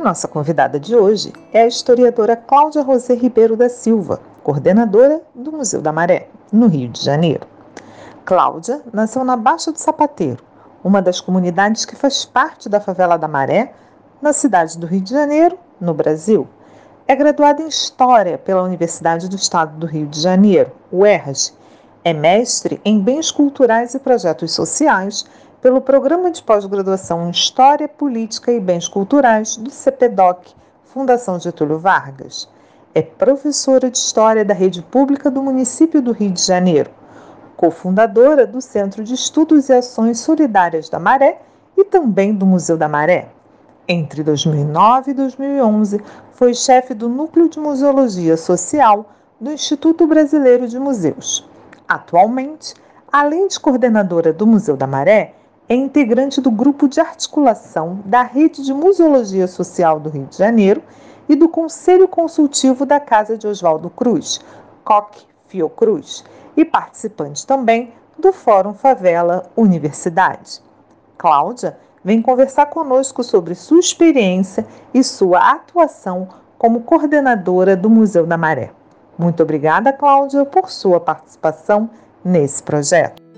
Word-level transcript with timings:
A 0.00 0.02
nossa 0.02 0.26
convidada 0.26 0.80
de 0.80 0.96
hoje 0.96 1.30
é 1.52 1.60
a 1.60 1.66
historiadora 1.66 2.34
Cláudia 2.34 2.82
José 2.82 3.12
Ribeiro 3.12 3.54
da 3.54 3.68
Silva, 3.68 4.18
coordenadora 4.42 5.20
do 5.34 5.52
Museu 5.52 5.82
da 5.82 5.92
Maré, 5.92 6.26
no 6.50 6.68
Rio 6.68 6.88
de 6.88 7.04
Janeiro. 7.04 7.46
Cláudia 8.24 8.80
nasceu 8.94 9.22
na 9.26 9.36
Baixa 9.36 9.70
do 9.70 9.78
Sapateiro, 9.78 10.42
uma 10.82 11.02
das 11.02 11.20
comunidades 11.20 11.84
que 11.84 11.94
faz 11.94 12.24
parte 12.24 12.66
da 12.66 12.80
favela 12.80 13.18
da 13.18 13.28
Maré, 13.28 13.74
na 14.22 14.32
cidade 14.32 14.78
do 14.78 14.86
Rio 14.86 15.02
de 15.02 15.10
Janeiro, 15.10 15.58
no 15.78 15.92
Brasil. 15.92 16.48
É 17.06 17.14
graduada 17.14 17.60
em 17.60 17.68
História 17.68 18.38
pela 18.38 18.62
Universidade 18.62 19.28
do 19.28 19.36
Estado 19.36 19.76
do 19.76 19.86
Rio 19.86 20.06
de 20.06 20.18
Janeiro, 20.18 20.72
UERJ. 20.90 21.52
É 22.02 22.14
mestre 22.14 22.80
em 22.86 22.98
Bens 22.98 23.30
Culturais 23.30 23.92
e 23.92 23.98
Projetos 23.98 24.52
Sociais 24.52 25.26
pelo 25.60 25.82
Programa 25.82 26.30
de 26.30 26.42
Pós-Graduação 26.42 27.26
em 27.26 27.30
História, 27.30 27.86
Política 27.86 28.50
e 28.50 28.58
Bens 28.58 28.88
Culturais 28.88 29.58
do 29.58 29.70
CPDOC, 29.70 30.54
Fundação 30.84 31.38
Getúlio 31.38 31.78
Vargas. 31.78 32.48
É 32.94 33.02
professora 33.02 33.90
de 33.90 33.98
História 33.98 34.42
da 34.42 34.54
Rede 34.54 34.80
Pública 34.80 35.30
do 35.30 35.42
município 35.42 36.00
do 36.00 36.12
Rio 36.12 36.30
de 36.30 36.42
Janeiro, 36.42 36.90
cofundadora 37.58 38.46
do 38.46 38.62
Centro 38.62 39.04
de 39.04 39.12
Estudos 39.12 39.68
e 39.68 39.74
Ações 39.74 40.18
Solidárias 40.20 40.88
da 40.88 40.98
Maré 40.98 41.42
e 41.76 41.84
também 41.84 42.34
do 42.34 42.46
Museu 42.46 42.78
da 42.78 42.88
Maré. 42.88 43.28
Entre 43.86 44.22
2009 44.22 45.10
e 45.10 45.14
2011, 45.14 46.00
foi 46.32 46.54
chefe 46.54 46.94
do 46.94 47.06
Núcleo 47.06 47.50
de 47.50 47.60
Museologia 47.60 48.36
Social 48.38 49.10
do 49.38 49.52
Instituto 49.52 50.06
Brasileiro 50.06 50.66
de 50.66 50.78
Museus. 50.78 51.46
Atualmente, 51.86 52.74
além 53.12 53.46
de 53.46 53.60
coordenadora 53.60 54.32
do 54.32 54.46
Museu 54.46 54.76
da 54.76 54.86
Maré, 54.86 55.34
é 55.70 55.74
integrante 55.76 56.40
do 56.40 56.50
grupo 56.50 56.88
de 56.88 56.98
articulação 57.00 58.00
da 58.04 58.22
Rede 58.24 58.64
de 58.64 58.74
Museologia 58.74 59.46
Social 59.46 60.00
do 60.00 60.10
Rio 60.10 60.26
de 60.26 60.36
Janeiro 60.36 60.82
e 61.28 61.36
do 61.36 61.48
Conselho 61.48 62.08
Consultivo 62.08 62.84
da 62.84 62.98
Casa 62.98 63.38
de 63.38 63.46
Oswaldo 63.46 63.88
Cruz, 63.88 64.40
COC 64.82 65.22
Fiocruz, 65.46 66.24
e 66.56 66.64
participante 66.64 67.46
também 67.46 67.92
do 68.18 68.32
Fórum 68.32 68.74
Favela 68.74 69.48
Universidade. 69.56 70.60
Cláudia 71.16 71.78
vem 72.02 72.20
conversar 72.20 72.66
conosco 72.66 73.22
sobre 73.22 73.54
sua 73.54 73.78
experiência 73.78 74.66
e 74.92 75.04
sua 75.04 75.52
atuação 75.52 76.26
como 76.58 76.80
coordenadora 76.80 77.76
do 77.76 77.88
Museu 77.88 78.26
da 78.26 78.36
Maré. 78.36 78.72
Muito 79.16 79.40
obrigada, 79.44 79.92
Cláudia, 79.92 80.44
por 80.44 80.68
sua 80.68 80.98
participação 80.98 81.88
nesse 82.24 82.60
projeto. 82.60 83.29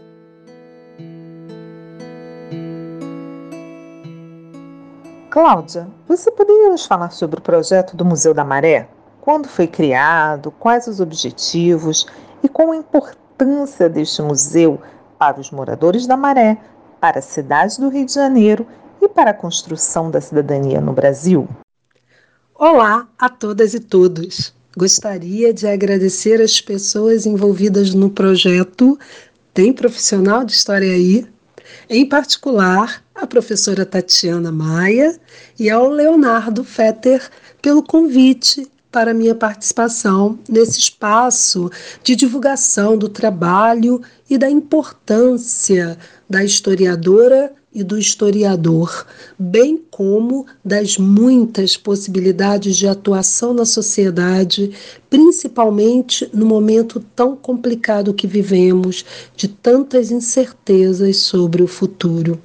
Cláudia, 5.33 5.89
você 6.07 6.31
poderia 6.31 6.69
nos 6.69 6.85
falar 6.85 7.09
sobre 7.09 7.39
o 7.39 7.43
projeto 7.43 7.97
do 7.97 8.05
Museu 8.05 8.35
da 8.35 8.45
Maré? 8.45 8.87
Quando 9.19 9.49
foi 9.49 9.67
criado, 9.67 10.51
quais 10.51 10.87
os 10.87 11.01
objetivos 11.01 12.07
e 12.43 12.51
qual 12.51 12.71
a 12.71 12.77
importância 12.77 13.89
deste 13.89 14.21
museu 14.21 14.79
para 15.19 15.41
os 15.41 15.51
moradores 15.51 16.07
da 16.07 16.19
Maré, 16.19 16.59
para 17.01 17.21
a 17.21 17.23
cidade 17.23 17.81
do 17.81 17.89
Rio 17.89 18.05
de 18.05 18.13
Janeiro 18.13 18.67
e 19.01 19.09
para 19.09 19.31
a 19.31 19.35
construção 19.35 20.11
da 20.11 20.21
cidadania 20.21 20.83
no 20.83 20.93
Brasil? 20.93 21.49
Olá 22.55 23.09
a 23.19 23.31
todas 23.31 23.73
e 23.73 23.81
todos. 23.81 24.55
Gostaria 24.77 25.51
de 25.55 25.67
agradecer 25.67 26.43
as 26.43 26.61
pessoas 26.61 27.25
envolvidas 27.25 27.95
no 27.95 28.11
projeto 28.11 28.99
Tem 29.55 29.73
Profissional 29.73 30.45
de 30.45 30.53
História 30.53 30.93
aí, 30.93 31.27
em 31.89 32.07
particular 32.07 33.02
a 33.15 33.27
professora 33.27 33.85
Tatiana 33.85 34.51
Maia 34.51 35.19
e 35.59 35.71
ao 35.71 35.89
Leonardo 35.89 36.65
Fetter 36.65 37.29
pelo 37.61 37.83
convite 37.83 38.67
para 38.91 39.15
minha 39.15 39.35
participação 39.35 40.39
nesse 40.49 40.79
espaço 40.79 41.71
de 42.03 42.15
divulgação 42.15 42.97
do 42.97 43.09
trabalho 43.09 44.03
e 44.29 44.37
da 44.37 44.51
importância 44.51 45.99
da 46.29 46.45
historiadora 46.45 47.53
e 47.75 47.83
do 47.83 47.99
historiador, 47.99 49.07
bem 49.39 49.83
como 49.91 50.45
das 50.63 50.99
muitas 50.99 51.75
possibilidades 51.75 52.77
de 52.77 52.87
atuação 52.87 53.55
na 53.55 53.65
sociedade, 53.65 54.73
principalmente 55.09 56.29
no 56.35 56.45
momento 56.45 57.01
tão 57.17 57.35
complicado 57.35 58.13
que 58.13 58.27
vivemos, 58.27 59.07
de 59.35 59.49
tantas 59.49 60.11
incertezas 60.11 61.17
sobre 61.17 61.63
o 61.63 61.67
futuro. 61.67 62.39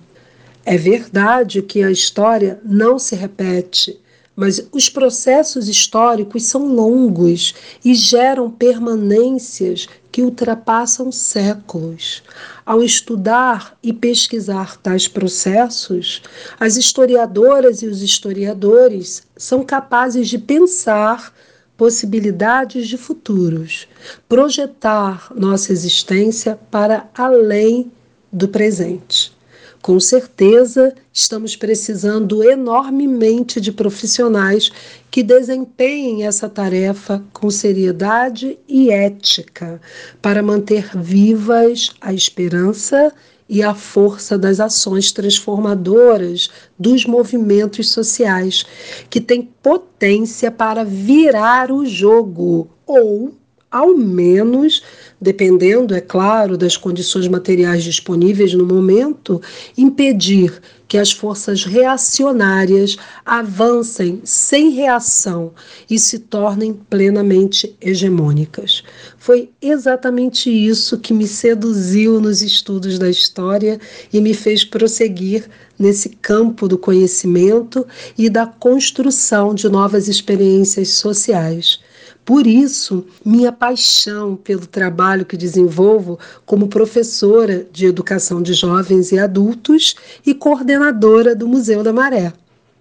É 0.69 0.75
verdade 0.75 1.61
que 1.61 1.81
a 1.81 1.89
história 1.89 2.59
não 2.61 2.99
se 2.99 3.15
repete, 3.15 3.97
mas 4.35 4.67
os 4.73 4.89
processos 4.89 5.69
históricos 5.69 6.43
são 6.43 6.67
longos 6.67 7.55
e 7.85 7.95
geram 7.95 8.51
permanências 8.51 9.87
que 10.11 10.21
ultrapassam 10.21 11.09
séculos. 11.09 12.21
Ao 12.65 12.83
estudar 12.83 13.77
e 13.81 13.93
pesquisar 13.93 14.75
tais 14.75 15.07
processos, 15.07 16.21
as 16.59 16.75
historiadoras 16.75 17.81
e 17.81 17.87
os 17.87 18.01
historiadores 18.01 19.23
são 19.37 19.63
capazes 19.63 20.27
de 20.27 20.37
pensar 20.37 21.33
possibilidades 21.77 22.89
de 22.89 22.97
futuros, 22.97 23.87
projetar 24.27 25.31
nossa 25.33 25.71
existência 25.71 26.59
para 26.69 27.09
além 27.15 27.89
do 28.33 28.49
presente. 28.49 29.36
Com 29.81 29.99
certeza, 29.99 30.93
estamos 31.13 31.55
precisando 31.55 32.43
enormemente 32.43 33.61
de 33.61 33.71
profissionais 33.71 34.71
que 35.09 35.23
desempenhem 35.23 36.25
essa 36.25 36.49
tarefa 36.49 37.23
com 37.31 37.49
seriedade 37.49 38.57
e 38.67 38.89
ética 38.89 39.79
para 40.21 40.43
manter 40.43 40.97
vivas 40.97 41.91
a 42.01 42.13
esperança 42.13 43.13
e 43.49 43.63
a 43.63 43.73
força 43.73 44.37
das 44.37 44.59
ações 44.59 45.11
transformadoras 45.11 46.49
dos 46.77 47.05
movimentos 47.05 47.89
sociais, 47.91 48.65
que 49.09 49.21
têm 49.21 49.41
potência 49.63 50.51
para 50.51 50.83
virar 50.83 51.71
o 51.71 51.85
jogo 51.85 52.69
ou 52.85 53.33
ao 53.69 53.95
menos, 53.95 54.81
dependendo, 55.19 55.93
é 55.93 56.01
claro, 56.01 56.57
das 56.57 56.77
condições 56.77 57.27
materiais 57.27 57.83
disponíveis 57.83 58.53
no 58.53 58.65
momento, 58.65 59.41
impedir 59.77 60.61
que 60.87 60.97
as 60.97 61.11
forças 61.11 61.65
reacionárias 61.65 62.97
avancem 63.25 64.21
sem 64.23 64.69
reação 64.69 65.51
e 65.89 65.99
se 65.99 66.19
tornem 66.19 66.73
plenamente 66.73 67.75
hegemônicas. 67.81 68.83
Foi 69.17 69.49
exatamente 69.61 70.49
isso 70.49 70.97
que 70.97 71.13
me 71.13 71.27
seduziu 71.27 72.21
nos 72.21 72.41
estudos 72.41 72.97
da 72.97 73.09
história 73.09 73.79
e 74.13 74.21
me 74.21 74.33
fez 74.33 74.63
prosseguir 74.63 75.49
nesse 75.77 76.09
campo 76.09 76.67
do 76.69 76.77
conhecimento 76.77 77.85
e 78.17 78.29
da 78.29 78.45
construção 78.45 79.53
de 79.53 79.67
novas 79.67 80.07
experiências 80.07 80.89
sociais. 80.89 81.79
Por 82.27 82.45
isso, 82.45 83.03
minha 83.23 83.51
paixão 83.53 84.35
pelo 84.35 84.67
trabalho 84.67 85.25
que 85.25 85.37
desenvolvo 85.37 86.19
como 86.45 86.67
professora 86.67 87.65
de 87.71 87.85
educação 87.85 88.41
de 88.41 88.53
jovens 88.53 89.13
e 89.13 89.17
adultos 89.17 89.95
e 90.25 90.33
coordenadora 90.33 91.33
do 91.33 91.47
Museu 91.47 91.83
da 91.83 91.93
Maré. 91.93 92.33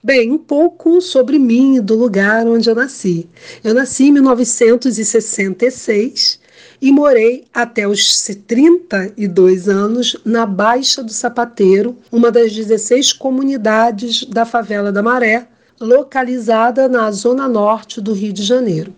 Bem, 0.03 0.33
um 0.33 0.39
pouco 0.39 1.01
sobre 1.01 1.39
mim 1.39 1.77
e 1.77 1.81
do 1.81 1.95
lugar 1.95 2.45
onde 2.45 2.69
eu 2.69 2.75
nasci. 2.75 3.29
Eu 3.63 3.73
nasci 3.73 4.07
em 4.07 4.13
1966 4.15 6.41
e 6.83 6.91
morei 6.91 7.45
até 7.55 7.87
os 7.87 8.25
32 8.49 9.69
anos 9.69 10.17
na 10.25 10.45
Baixa 10.45 11.05
do 11.05 11.13
Sapateiro, 11.13 11.97
uma 12.11 12.33
das 12.33 12.53
16 12.53 13.13
comunidades 13.13 14.25
da 14.25 14.45
favela 14.45 14.91
da 14.91 15.05
Maré, 15.05 15.47
localizada 15.81 16.89
na 16.89 17.13
zona 17.13 17.47
norte 17.47 18.01
do 18.01 18.13
Rio 18.13 18.33
de 18.33 18.43
Janeiro. 18.43 18.93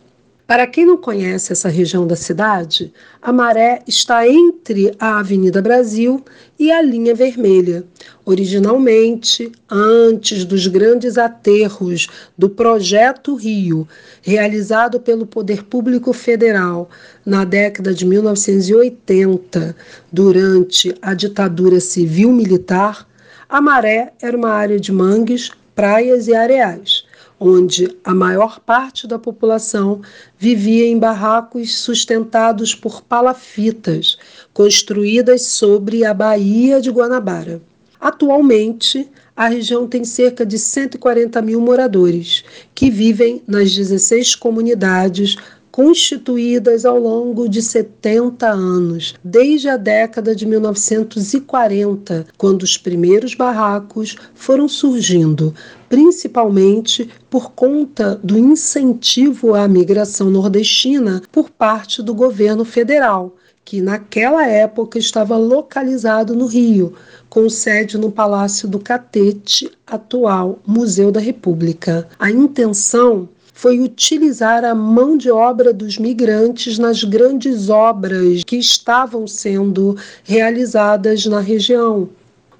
Para 0.49 0.67
quem 0.67 0.87
não 0.87 0.97
conhece 0.97 1.53
essa 1.53 1.69
região 1.69 2.07
da 2.07 2.17
cidade, 2.17 2.91
a 3.21 3.31
Maré 3.31 3.83
está 3.87 4.27
entre 4.27 4.95
a 4.99 5.19
Avenida 5.19 5.61
Brasil 5.61 6.25
e 6.59 6.73
a 6.73 6.81
Linha 6.81 7.15
Vermelha. 7.15 7.85
Originalmente, 8.25 9.53
antes 9.71 10.47
dos 10.47 10.67
grandes 10.67 11.19
aterros 11.19 12.07
do 12.39 12.49
Projeto 12.49 13.35
Rio, 13.35 13.87
realizado 14.23 14.99
pelo 14.99 15.27
Poder 15.27 15.65
Público 15.65 16.15
Federal 16.15 16.89
na 17.27 17.45
década 17.45 17.93
de 17.93 18.07
1980, 18.07 19.77
durante 20.11 20.95
a 21.03 21.13
ditadura 21.13 21.79
civil-militar, 21.79 23.07
a 23.47 23.61
Maré 23.61 24.15
era 24.19 24.35
uma 24.35 24.49
área 24.49 24.81
de 24.81 24.93
mangues, 24.93 25.51
praias 25.75 26.27
e 26.27 26.35
areais 26.35 27.07
onde 27.41 27.97
a 28.03 28.15
maior 28.15 28.61
parte 28.61 29.07
da 29.07 29.19
população 29.19 30.01
vivia 30.39 30.87
em 30.87 30.99
barracos 30.99 31.79
sustentados 31.79 32.75
por 32.75 33.03
palafitas, 33.03 34.19
construídas 34.53 35.43
sobre 35.43 36.05
a 36.05 36.13
Baía 36.13 36.81
de 36.81 36.91
Guanabara. 36.91 37.61
Atualmente, 38.01 39.09
a 39.37 39.49
região 39.49 39.87
tem 39.87 40.05
cerca 40.05 40.45
de 40.45 40.59
140 40.59 41.41
mil 41.43 41.61
moradores, 41.61 42.45
que 42.75 42.91
vivem 42.91 43.43
nas 43.47 43.75
16 43.75 44.35
comunidades 44.35 45.37
constituídas 45.79 46.85
ao 46.85 46.99
longo 46.99 47.49
de 47.49 47.63
70 47.63 48.49
anos, 48.49 49.15
desde 49.23 49.69
a 49.69 49.77
década 49.77 50.35
de 50.35 50.45
1940, 50.45 52.27
quando 52.37 52.65
os 52.65 52.77
primeiros 52.77 53.37
barracos 53.37 54.17
foram 54.35 54.69
surgindo, 54.69 55.55
principalmente 55.89 57.09
por 57.31 57.53
conta 57.53 58.17
do 58.25 58.37
incentivo 58.37 59.55
à 59.55 59.69
migração 59.69 60.29
nordestina 60.29 61.23
por 61.31 61.49
parte 61.49 62.03
do 62.03 62.13
governo 62.13 62.65
federal, 62.65 63.37
que 63.65 63.81
naquela 63.81 64.45
época 64.49 64.99
estava 64.99 65.37
localizado 65.37 66.35
no 66.35 66.47
Rio, 66.47 66.95
com 67.29 67.49
sede 67.49 67.97
no 67.97 68.11
Palácio 68.11 68.67
do 68.67 68.81
Catete, 68.81 69.71
atual 69.87 70.59
Museu 70.67 71.13
da 71.13 71.21
República. 71.21 72.09
A 72.19 72.33
intenção 72.33 73.29
foi 73.59 73.79
utilizar 73.81 74.65
a 74.65 74.73
mão 74.73 75.17
de 75.17 75.33
obra 75.33 75.73
dos 75.73 75.99
migrantes 75.99 76.79
nas 76.79 77.03
grandes 77.03 77.69
obras 77.69 78.45
que 78.45 78.55
estavam 78.55 79.27
sendo 79.27 79.97
realizadas 80.23 81.27
na 81.27 81.41
região. 81.41 82.09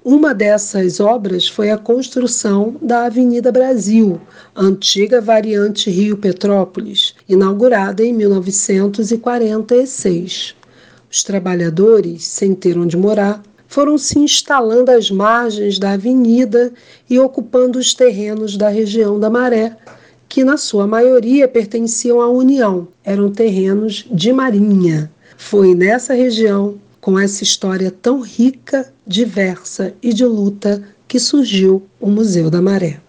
Uma 0.03 0.33
dessas 0.33 0.99
obras 0.99 1.47
foi 1.47 1.71
a 1.71 1.77
construção 1.77 2.75
da 2.81 3.05
Avenida 3.05 3.49
Brasil, 3.49 4.19
antiga 4.53 5.21
variante 5.21 5.89
Rio 5.89 6.17
Petrópolis, 6.17 7.15
inaugurada 7.29 8.03
em 8.03 8.11
1946. 8.11 10.53
Os 11.09 11.23
trabalhadores, 11.23 12.25
sem 12.25 12.53
ter 12.53 12.77
onde 12.77 12.97
morar, 12.97 13.41
foram 13.69 13.97
se 13.97 14.19
instalando 14.19 14.91
às 14.91 15.09
margens 15.09 15.79
da 15.79 15.91
avenida 15.91 16.73
e 17.09 17.17
ocupando 17.17 17.79
os 17.79 17.93
terrenos 17.93 18.57
da 18.57 18.67
região 18.67 19.17
da 19.17 19.29
Maré, 19.29 19.77
que 20.29 20.43
na 20.43 20.57
sua 20.57 20.85
maioria 20.85 21.47
pertenciam 21.47 22.21
à 22.21 22.29
União, 22.29 22.87
eram 23.03 23.31
terrenos 23.31 24.05
de 24.11 24.31
marinha. 24.31 25.11
Foi 25.35 25.73
nessa 25.73 26.13
região, 26.13 26.79
com 27.01 27.17
essa 27.17 27.43
história 27.43 27.89
tão 27.89 28.21
rica, 28.21 28.93
diversa 29.07 29.93
e 30.03 30.13
de 30.13 30.23
luta, 30.23 30.83
que 31.07 31.19
surgiu 31.19 31.83
o 31.99 32.07
Museu 32.07 32.51
da 32.51 32.61
Maré. 32.61 33.01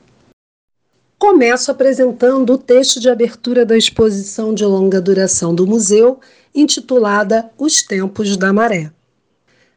Começo 1.18 1.70
apresentando 1.70 2.54
o 2.54 2.58
texto 2.58 2.98
de 2.98 3.10
abertura 3.10 3.66
da 3.66 3.76
exposição 3.76 4.54
de 4.54 4.64
longa 4.64 4.98
duração 4.98 5.54
do 5.54 5.66
museu, 5.66 6.18
intitulada 6.54 7.50
Os 7.58 7.82
Tempos 7.82 8.38
da 8.38 8.50
Maré. 8.54 8.90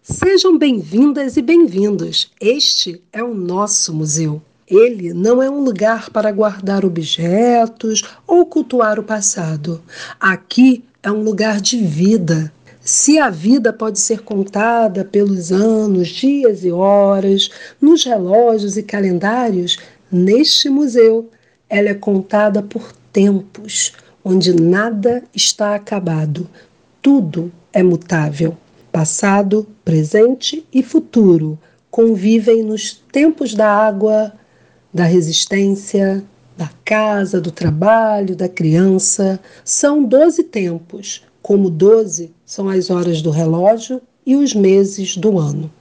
Sejam 0.01 0.57
bem-vindas 0.57 1.36
e 1.36 1.42
bem-vindos. 1.42 2.31
Este 2.40 3.04
é 3.12 3.22
o 3.22 3.34
nosso 3.34 3.94
museu. 3.94 4.42
Ele 4.68 5.13
não 5.13 5.42
é 5.42 5.50
um 5.50 5.62
lugar 5.63 6.10
para 6.10 6.31
guardar 6.31 6.86
objetos 6.86 8.04
ou 8.25 8.45
cultuar 8.45 9.00
o 9.00 9.04
passado. 9.04 9.81
Aqui 10.19 10.83
é 11.01 11.12
um 11.12 11.21
lugar 11.21 11.60
de 11.60 11.77
vida. 11.77 12.51
Se 12.80 13.18
a 13.18 13.30
vida 13.30 13.71
pode 13.71 14.00
ser 14.00 14.21
contada 14.21 15.06
pelos 15.06 15.51
anos, 15.51 16.10
dias 16.10 16.63
e 16.63 16.71
horas, 16.71 17.50
nos 17.81 18.04
relógios 18.04 18.75
e 18.75 18.83
calendários, 18.83 19.77
neste 20.12 20.69
museu 20.69 21.30
ela 21.69 21.89
é 21.89 21.94
contada 21.94 22.62
por 22.62 22.94
tempos, 23.12 23.94
onde 24.24 24.54
nada 24.54 25.24
está 25.33 25.75
acabado, 25.75 26.50
tudo 27.01 27.51
é 27.71 27.81
mutável. 27.81 28.57
Passado, 28.92 29.68
presente 29.83 30.66
e 30.71 30.83
futuro 30.83 31.57
convivem 31.89 32.63
nos 32.63 32.94
tempos 33.12 33.54
da 33.54 33.69
água, 33.69 34.33
da 34.94 35.06
resistência, 35.06 36.24
da 36.56 36.69
casa, 36.86 37.42
do 37.42 37.51
trabalho, 37.51 38.36
da 38.36 38.48
criança. 38.48 39.40
São 39.66 40.04
doze 40.04 40.44
tempos, 40.44 41.24
como 41.42 41.69
doze 41.69 42.31
são 42.45 42.69
as 42.69 42.90
horas 42.90 43.22
do 43.22 43.31
relógio 43.31 44.01
e 44.25 44.36
os 44.36 44.54
meses 44.54 45.18
do 45.18 45.40
ano. 45.40 45.72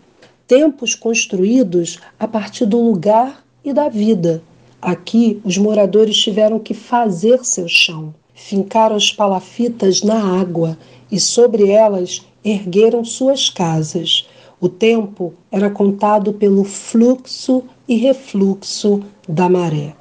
Tempos 0.47 0.95
construídos 0.95 1.99
a 2.19 2.27
partir 2.27 2.67
do 2.67 2.81
lugar 2.81 3.45
e 3.65 3.73
da 3.73 3.89
vida. 3.89 4.43
Aqui, 4.81 5.41
os 5.45 5.57
moradores 5.57 6.17
tiveram 6.17 6.59
que 6.59 6.75
fazer 6.75 7.45
seu 7.45 7.69
chão, 7.69 8.13
fincaram 8.35 8.97
as 8.97 9.13
palafitas 9.13 10.03
na 10.03 10.41
água 10.41 10.77
e 11.11 11.21
sobre 11.21 11.71
elas 11.71 12.27
ergueram 12.45 13.05
suas 13.05 13.49
casas. 13.49 14.27
O 14.61 14.69
tempo 14.69 15.35
era 15.51 15.71
contado 15.71 16.33
pelo 16.33 16.65
fluxo 16.65 17.63
e 17.89 17.97
refluxo 17.97 19.03
da 19.29 19.49
maré. 19.49 19.95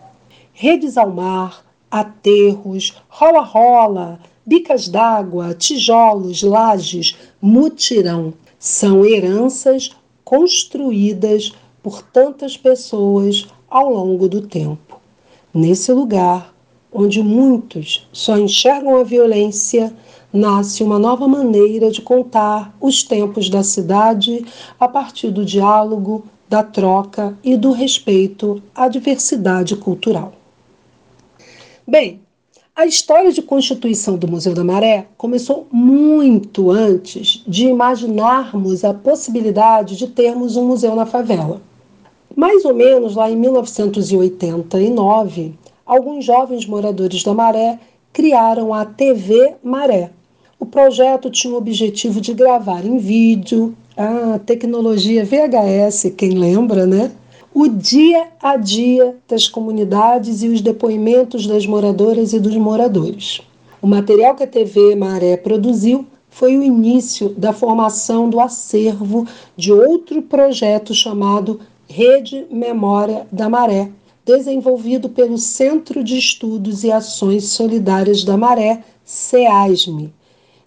Redes 0.53 0.97
ao 0.97 1.09
mar, 1.09 1.63
aterros, 1.89 2.95
rola-rola, 3.09 4.19
bicas 4.45 4.87
d'água, 4.87 5.53
tijolos, 5.53 6.43
lajes, 6.43 7.17
mutirão 7.41 8.33
são 8.59 9.05
heranças 9.05 9.91
construídas 10.23 11.53
por 11.81 12.01
tantas 12.01 12.55
pessoas 12.55 13.47
ao 13.69 13.91
longo 13.91 14.29
do 14.29 14.41
tempo. 14.41 14.99
Nesse 15.53 15.91
lugar, 15.91 16.53
onde 16.93 17.23
muitos 17.23 18.07
só 18.13 18.37
enxergam 18.37 18.97
a 18.97 19.03
violência, 19.03 19.93
nasce 20.31 20.83
uma 20.83 20.99
nova 20.99 21.27
maneira 21.27 21.89
de 21.89 22.01
contar 22.01 22.75
os 22.79 23.03
tempos 23.03 23.49
da 23.49 23.63
cidade 23.63 24.45
a 24.79 24.87
partir 24.87 25.31
do 25.31 25.43
diálogo, 25.43 26.25
da 26.51 26.61
troca 26.61 27.35
e 27.41 27.55
do 27.55 27.71
respeito 27.71 28.61
à 28.75 28.89
diversidade 28.89 29.77
cultural. 29.77 30.33
Bem, 31.87 32.19
a 32.75 32.85
história 32.85 33.31
de 33.31 33.41
constituição 33.41 34.17
do 34.17 34.27
Museu 34.27 34.53
da 34.53 34.61
Maré 34.61 35.07
começou 35.17 35.65
muito 35.71 36.69
antes 36.69 37.41
de 37.47 37.67
imaginarmos 37.67 38.83
a 38.83 38.93
possibilidade 38.93 39.95
de 39.95 40.07
termos 40.07 40.57
um 40.57 40.67
museu 40.67 40.93
na 40.93 41.05
favela. 41.05 41.61
Mais 42.35 42.65
ou 42.65 42.73
menos 42.73 43.15
lá 43.15 43.31
em 43.31 43.37
1989, 43.37 45.53
alguns 45.85 46.25
jovens 46.25 46.65
moradores 46.65 47.23
da 47.23 47.33
Maré 47.33 47.79
criaram 48.11 48.73
a 48.73 48.83
TV 48.83 49.55
Maré. 49.63 50.11
O 50.59 50.65
projeto 50.65 51.31
tinha 51.31 51.53
o 51.53 51.57
objetivo 51.57 52.19
de 52.19 52.33
gravar 52.33 52.85
em 52.85 52.97
vídeo, 52.97 53.73
a 53.95 54.39
tecnologia 54.39 55.25
VHS, 55.25 56.13
quem 56.15 56.37
lembra, 56.37 56.85
né? 56.85 57.11
O 57.53 57.67
dia 57.67 58.29
a 58.41 58.55
dia 58.55 59.17
das 59.27 59.47
comunidades 59.47 60.41
e 60.41 60.47
os 60.47 60.61
depoimentos 60.61 61.45
das 61.45 61.65
moradoras 61.65 62.31
e 62.31 62.39
dos 62.39 62.55
moradores. 62.55 63.41
O 63.81 63.87
material 63.87 64.35
que 64.35 64.43
a 64.43 64.47
TV 64.47 64.95
Maré 64.95 65.35
produziu 65.35 66.05
foi 66.29 66.57
o 66.57 66.63
início 66.63 67.29
da 67.29 67.51
formação 67.51 68.29
do 68.29 68.39
acervo 68.39 69.27
de 69.57 69.73
outro 69.73 70.21
projeto 70.21 70.93
chamado 70.93 71.59
Rede 71.89 72.45
Memória 72.49 73.27
da 73.29 73.49
Maré, 73.49 73.91
desenvolvido 74.25 75.09
pelo 75.09 75.37
Centro 75.37 76.01
de 76.01 76.17
Estudos 76.17 76.85
e 76.85 76.91
Ações 76.91 77.45
Solidárias 77.45 78.23
da 78.23 78.37
Maré, 78.37 78.81
CEASME, 79.03 80.13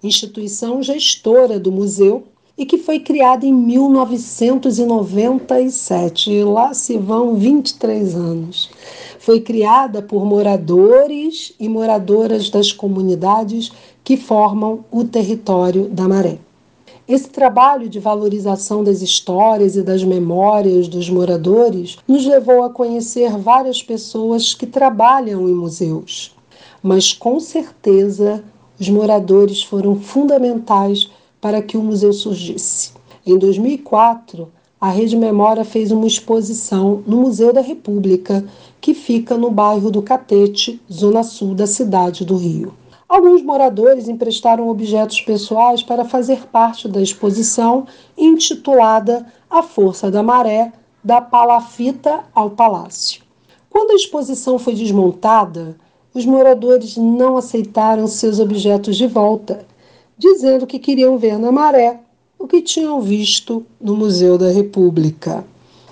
instituição 0.02 0.82
gestora 0.82 1.58
do 1.58 1.72
museu 1.72 2.24
e 2.56 2.64
que 2.64 2.78
foi 2.78 3.00
criada 3.00 3.44
em 3.44 3.52
1997. 3.52 6.30
E 6.30 6.44
lá 6.44 6.72
se 6.72 6.96
vão 6.96 7.34
23 7.34 8.14
anos. 8.14 8.70
Foi 9.18 9.40
criada 9.40 10.00
por 10.00 10.24
moradores 10.24 11.52
e 11.58 11.68
moradoras 11.68 12.48
das 12.50 12.72
comunidades 12.72 13.72
que 14.04 14.16
formam 14.16 14.84
o 14.90 15.04
território 15.04 15.88
da 15.88 16.06
Maré. 16.06 16.38
Esse 17.06 17.28
trabalho 17.28 17.88
de 17.88 18.00
valorização 18.00 18.82
das 18.82 19.02
histórias 19.02 19.76
e 19.76 19.82
das 19.82 20.02
memórias 20.02 20.88
dos 20.88 21.10
moradores 21.10 21.98
nos 22.08 22.24
levou 22.24 22.62
a 22.62 22.70
conhecer 22.70 23.36
várias 23.36 23.82
pessoas 23.82 24.54
que 24.54 24.66
trabalham 24.66 25.48
em 25.48 25.54
museus. 25.54 26.34
Mas 26.82 27.12
com 27.12 27.38
certeza 27.40 28.42
os 28.80 28.88
moradores 28.88 29.62
foram 29.62 29.96
fundamentais 29.96 31.10
para 31.44 31.60
que 31.60 31.76
o 31.76 31.82
museu 31.82 32.10
surgisse. 32.10 32.92
Em 33.26 33.36
2004, 33.36 34.50
a 34.80 34.88
Rede 34.88 35.14
Memória 35.14 35.62
fez 35.62 35.90
uma 35.90 36.06
exposição 36.06 37.04
no 37.06 37.18
Museu 37.18 37.52
da 37.52 37.60
República, 37.60 38.42
que 38.80 38.94
fica 38.94 39.36
no 39.36 39.50
bairro 39.50 39.90
do 39.90 40.00
Catete, 40.00 40.80
zona 40.90 41.22
sul 41.22 41.54
da 41.54 41.66
cidade 41.66 42.24
do 42.24 42.34
Rio. 42.34 42.72
Alguns 43.06 43.42
moradores 43.42 44.08
emprestaram 44.08 44.70
objetos 44.70 45.20
pessoais 45.20 45.82
para 45.82 46.06
fazer 46.06 46.46
parte 46.46 46.88
da 46.88 47.02
exposição 47.02 47.86
intitulada 48.16 49.26
A 49.50 49.62
Força 49.62 50.10
da 50.10 50.22
Maré, 50.22 50.72
da 51.04 51.20
Palafita 51.20 52.20
ao 52.34 52.52
Palácio. 52.52 53.20
Quando 53.68 53.90
a 53.90 53.96
exposição 53.96 54.58
foi 54.58 54.74
desmontada, 54.74 55.76
os 56.14 56.24
moradores 56.24 56.96
não 56.96 57.36
aceitaram 57.36 58.06
seus 58.06 58.40
objetos 58.40 58.96
de 58.96 59.06
volta, 59.06 59.66
dizendo 60.16 60.66
que 60.66 60.78
queriam 60.78 61.18
ver 61.18 61.38
na 61.38 61.50
maré 61.50 62.00
o 62.38 62.46
que 62.46 62.62
tinham 62.62 63.00
visto 63.00 63.64
no 63.80 63.96
Museu 63.96 64.36
da 64.36 64.50
República. 64.50 65.44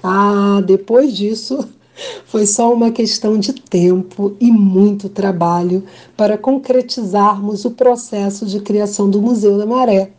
Ah, 0.03 0.63
depois 0.67 1.15
disso, 1.15 1.67
foi 2.27 2.47
só 2.47 2.73
uma 2.73 2.91
questão 2.91 3.39
de 3.39 3.53
tempo 3.53 4.37
e 4.41 4.51
muito 4.51 5.09
trabalho 5.09 5.85
para 6.17 6.37
concretizarmos 6.37 7.65
o 7.65 7.71
processo 7.71 8.47
de 8.47 8.61
criação 8.61 9.09
do 9.09 9.21
Museu 9.21 9.57
da 9.59 9.67
Maré, 9.67 10.11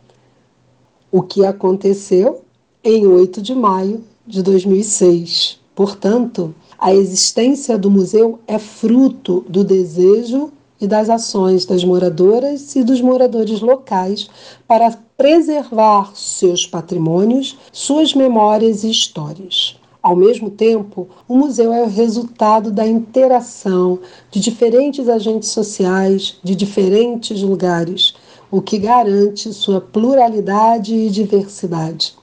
o 1.10 1.22
que 1.22 1.44
aconteceu 1.44 2.42
em 2.82 3.06
8 3.06 3.40
de 3.40 3.54
maio 3.54 4.02
de 4.26 4.42
2006. 4.42 5.60
Portanto, 5.74 6.54
a 6.78 6.94
existência 6.94 7.78
do 7.78 7.90
museu 7.90 8.38
é 8.46 8.58
fruto 8.58 9.44
do 9.48 9.64
desejo 9.64 10.52
e 10.80 10.86
das 10.86 11.08
ações 11.08 11.64
das 11.64 11.84
moradoras 11.84 12.74
e 12.76 12.82
dos 12.82 13.00
moradores 13.00 13.60
locais 13.60 14.28
para 14.66 14.96
preservar 15.16 16.12
seus 16.14 16.66
patrimônios, 16.66 17.56
suas 17.72 18.14
memórias 18.14 18.84
e 18.84 18.90
histórias. 18.90 19.78
Ao 20.02 20.14
mesmo 20.14 20.50
tempo, 20.50 21.08
o 21.26 21.34
museu 21.34 21.72
é 21.72 21.82
o 21.82 21.88
resultado 21.88 22.70
da 22.70 22.86
interação 22.86 23.98
de 24.30 24.38
diferentes 24.38 25.08
agentes 25.08 25.48
sociais 25.48 26.36
de 26.44 26.54
diferentes 26.54 27.40
lugares, 27.40 28.14
o 28.50 28.60
que 28.60 28.78
garante 28.78 29.50
sua 29.54 29.80
pluralidade 29.80 30.94
e 30.94 31.08
diversidade. 31.08 32.14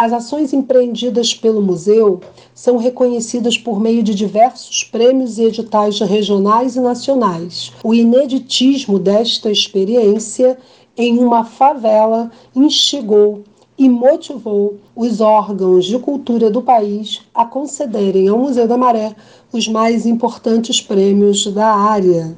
As 0.00 0.14
ações 0.14 0.54
empreendidas 0.54 1.34
pelo 1.34 1.60
museu 1.60 2.20
são 2.54 2.78
reconhecidas 2.78 3.58
por 3.58 3.78
meio 3.78 4.02
de 4.02 4.14
diversos 4.14 4.82
prêmios 4.82 5.36
e 5.36 5.42
editais 5.42 6.00
regionais 6.00 6.74
e 6.74 6.80
nacionais. 6.80 7.70
O 7.84 7.92
ineditismo 7.92 8.98
desta 8.98 9.50
experiência 9.50 10.56
em 10.96 11.18
uma 11.18 11.44
favela 11.44 12.30
instigou 12.56 13.44
e 13.76 13.90
motivou 13.90 14.78
os 14.96 15.20
órgãos 15.20 15.84
de 15.84 15.98
cultura 15.98 16.50
do 16.50 16.62
país 16.62 17.20
a 17.34 17.44
concederem 17.44 18.26
ao 18.26 18.38
Museu 18.38 18.66
da 18.66 18.78
Maré 18.78 19.14
os 19.52 19.68
mais 19.68 20.06
importantes 20.06 20.80
prêmios 20.80 21.46
da 21.52 21.74
área. 21.74 22.34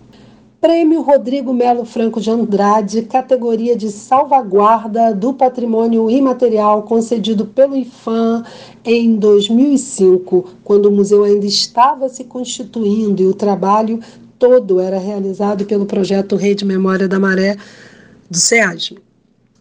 Prêmio 0.63 1.03
Rodrigo 1.03 1.53
Melo 1.53 1.85
Franco 1.85 2.21
de 2.21 2.31
Andrade, 2.31 3.03
categoria 3.03 3.75
de 3.77 3.91
salvaguarda 3.91 5.13
do 5.13 5.35
patrimônio 5.35 6.09
imaterial, 6.09 6.85
concedido 6.85 7.47
pelo 7.47 7.77
IFAM 7.77 8.45
em 8.85 9.17
2005, 9.17 10.51
quando 10.63 10.87
o 10.87 10.93
museu 10.93 11.25
ainda 11.25 11.47
estava 11.47 12.09
se 12.09 12.23
constituindo 12.23 13.21
e 13.21 13.27
o 13.27 13.35
trabalho 13.35 13.99
todo 14.39 14.79
era 14.79 15.01
realizado 15.01 15.65
pelo 15.65 15.85
projeto 15.85 16.37
Rede 16.37 16.65
Memória 16.65 17.09
da 17.09 17.19
Maré 17.19 17.57
do 18.31 18.37
SEASM. 18.37 18.99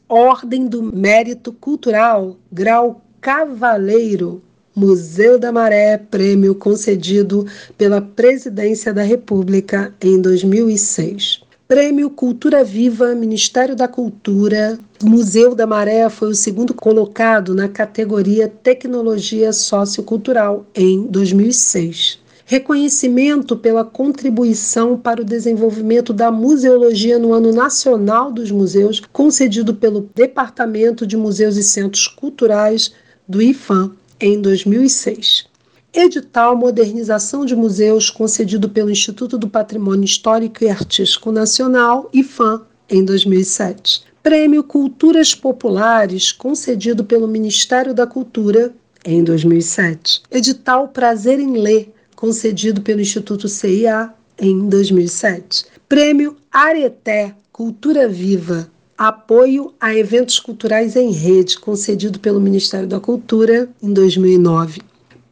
Ordem 0.07 0.67
do 0.67 0.83
Mérito 0.83 1.51
Cultural, 1.51 2.35
grau 2.51 3.01
Cavaleiro, 3.19 4.39
Museu 4.75 5.37
da 5.37 5.51
Maré, 5.51 5.97
prêmio 5.97 6.55
concedido 6.55 7.45
pela 7.77 8.01
Presidência 8.01 8.93
da 8.93 9.03
República 9.03 9.93
em 10.01 10.21
2006. 10.21 11.41
Prêmio 11.67 12.09
Cultura 12.09 12.63
Viva, 12.63 13.13
Ministério 13.13 13.75
da 13.75 13.87
Cultura. 13.87 14.77
Museu 15.03 15.53
da 15.53 15.67
Maré 15.67 16.09
foi 16.09 16.29
o 16.29 16.35
segundo 16.35 16.73
colocado 16.73 17.53
na 17.53 17.67
categoria 17.67 18.47
Tecnologia 18.47 19.51
Sociocultural 19.53 20.65
em 20.75 21.03
2006 21.07 22.19
reconhecimento 22.51 23.55
pela 23.55 23.85
contribuição 23.85 24.97
para 24.97 25.21
o 25.21 25.23
desenvolvimento 25.23 26.11
da 26.11 26.29
museologia 26.29 27.17
no 27.17 27.31
Ano 27.31 27.53
Nacional 27.53 28.29
dos 28.29 28.51
Museus, 28.51 29.01
concedido 29.13 29.73
pelo 29.73 30.09
Departamento 30.13 31.07
de 31.07 31.15
Museus 31.15 31.55
e 31.55 31.63
Centros 31.63 32.09
Culturais 32.09 32.91
do 33.25 33.41
IFAM 33.41 33.93
em 34.21 34.39
2006. 34.39 35.49
Edital 35.93 36.55
Modernização 36.55 37.45
de 37.45 37.55
Museus, 37.55 38.09
concedido 38.09 38.69
pelo 38.69 38.89
Instituto 38.89 39.37
do 39.37 39.49
Patrimônio 39.49 40.05
Histórico 40.05 40.63
e 40.63 40.69
Artístico 40.69 41.31
Nacional, 41.31 42.09
IFAM, 42.13 42.61
em 42.89 43.03
2007. 43.03 44.03
Prêmio 44.23 44.63
Culturas 44.63 45.33
Populares, 45.33 46.31
concedido 46.31 47.03
pelo 47.03 47.27
Ministério 47.27 47.93
da 47.93 48.05
Cultura, 48.05 48.73
em 49.03 49.23
2007. 49.23 50.21
Edital 50.29 50.87
Prazer 50.89 51.39
em 51.39 51.57
Ler, 51.57 51.91
concedido 52.15 52.81
pelo 52.81 53.01
Instituto 53.01 53.47
CIA 53.47 54.13
em 54.39 54.69
2007. 54.69 55.65
Prêmio 55.89 56.37
Areté 56.51 57.33
Cultura 57.51 58.07
Viva, 58.07 58.69
apoio 59.07 59.73
a 59.79 59.95
eventos 59.95 60.39
culturais 60.39 60.95
em 60.95 61.11
rede, 61.11 61.57
concedido 61.57 62.19
pelo 62.19 62.39
Ministério 62.39 62.87
da 62.87 62.99
Cultura 62.99 63.67
em 63.81 63.91
2009. 63.91 64.79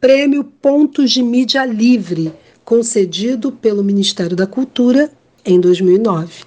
Prêmio 0.00 0.42
Pontos 0.42 1.12
de 1.12 1.22
Mídia 1.22 1.64
Livre, 1.64 2.32
concedido 2.64 3.52
pelo 3.52 3.84
Ministério 3.84 4.36
da 4.36 4.44
Cultura 4.44 5.08
em 5.44 5.60
2009. 5.60 6.42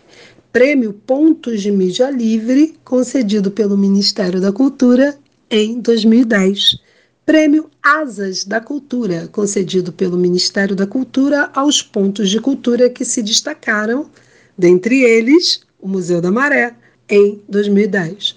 Prêmio 0.51 0.91
Pontos 0.91 1.61
de 1.61 1.71
Mídia 1.71 2.09
Livre, 2.09 2.75
concedido 2.83 3.49
pelo 3.51 3.77
Ministério 3.77 4.41
da 4.41 4.51
Cultura 4.51 5.17
em 5.49 5.79
2010. 5.79 6.77
Prêmio 7.25 7.69
Asas 7.81 8.43
da 8.43 8.59
Cultura, 8.59 9.29
concedido 9.31 9.93
pelo 9.93 10.17
Ministério 10.17 10.75
da 10.75 10.85
Cultura 10.85 11.49
aos 11.55 11.81
pontos 11.81 12.29
de 12.29 12.41
cultura 12.41 12.89
que 12.89 13.05
se 13.05 13.23
destacaram, 13.23 14.07
dentre 14.57 15.03
eles 15.03 15.61
o 15.79 15.87
Museu 15.87 16.19
da 16.19 16.29
Maré, 16.29 16.75
em 17.09 17.41
2010. 17.47 18.35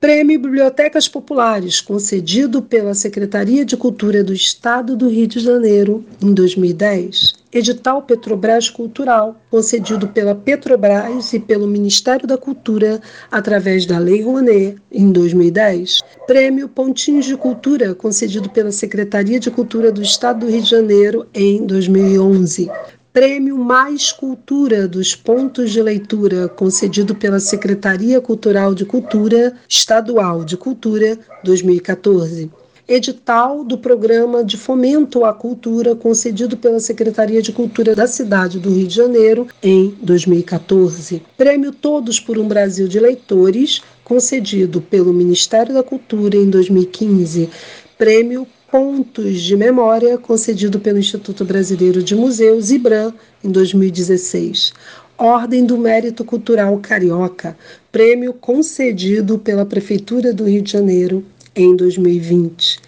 Prêmio 0.00 0.40
Bibliotecas 0.40 1.06
Populares, 1.06 1.78
concedido 1.82 2.62
pela 2.62 2.94
Secretaria 2.94 3.66
de 3.66 3.76
Cultura 3.76 4.24
do 4.24 4.32
Estado 4.32 4.96
do 4.96 5.10
Rio 5.10 5.26
de 5.26 5.38
Janeiro 5.40 6.02
em 6.22 6.32
2010. 6.32 7.34
Edital 7.52 8.00
Petrobras 8.00 8.70
Cultural, 8.70 9.38
concedido 9.50 10.08
pela 10.08 10.34
Petrobras 10.34 11.34
e 11.34 11.38
pelo 11.38 11.66
Ministério 11.66 12.26
da 12.26 12.38
Cultura 12.38 12.98
através 13.30 13.84
da 13.84 13.98
Lei 13.98 14.22
Rouanet 14.22 14.76
em 14.90 15.12
2010. 15.12 16.00
Prêmio 16.26 16.66
Pontinhos 16.66 17.26
de 17.26 17.36
Cultura, 17.36 17.94
concedido 17.94 18.48
pela 18.48 18.72
Secretaria 18.72 19.38
de 19.38 19.50
Cultura 19.50 19.92
do 19.92 20.00
Estado 20.00 20.46
do 20.46 20.50
Rio 20.50 20.62
de 20.62 20.70
Janeiro 20.70 21.26
em 21.34 21.66
2011. 21.66 22.70
Prêmio 23.12 23.58
Mais 23.58 24.12
Cultura 24.12 24.86
dos 24.86 25.16
Pontos 25.16 25.72
de 25.72 25.82
Leitura, 25.82 26.48
concedido 26.48 27.12
pela 27.12 27.40
Secretaria 27.40 28.20
Cultural 28.20 28.72
de 28.72 28.84
Cultura 28.84 29.52
Estadual 29.68 30.44
de 30.44 30.56
Cultura 30.56 31.18
2014. 31.42 32.48
Edital 32.86 33.64
do 33.64 33.76
Programa 33.76 34.44
de 34.44 34.56
Fomento 34.56 35.24
à 35.24 35.32
Cultura, 35.32 35.96
concedido 35.96 36.56
pela 36.56 36.78
Secretaria 36.78 37.42
de 37.42 37.50
Cultura 37.50 37.96
da 37.96 38.06
cidade 38.06 38.60
do 38.60 38.70
Rio 38.70 38.86
de 38.86 38.94
Janeiro 38.94 39.48
em 39.60 39.92
2014. 40.00 41.20
Prêmio 41.36 41.72
Todos 41.72 42.20
por 42.20 42.38
um 42.38 42.46
Brasil 42.46 42.86
de 42.86 43.00
Leitores, 43.00 43.82
concedido 44.04 44.80
pelo 44.80 45.12
Ministério 45.12 45.74
da 45.74 45.82
Cultura 45.82 46.36
em 46.36 46.48
2015. 46.48 47.50
Prêmio 47.98 48.46
Pontos 48.70 49.40
de 49.40 49.56
Memória, 49.56 50.16
concedido 50.16 50.78
pelo 50.78 51.00
Instituto 51.00 51.44
Brasileiro 51.44 52.00
de 52.00 52.14
Museus, 52.14 52.70
IBRAM, 52.70 53.12
em 53.42 53.50
2016. 53.50 54.72
Ordem 55.18 55.66
do 55.66 55.76
Mérito 55.76 56.24
Cultural 56.24 56.78
Carioca, 56.78 57.58
prêmio 57.90 58.32
concedido 58.32 59.40
pela 59.40 59.66
Prefeitura 59.66 60.32
do 60.32 60.44
Rio 60.44 60.62
de 60.62 60.70
Janeiro 60.70 61.24
em 61.54 61.74
2020. 61.74 62.78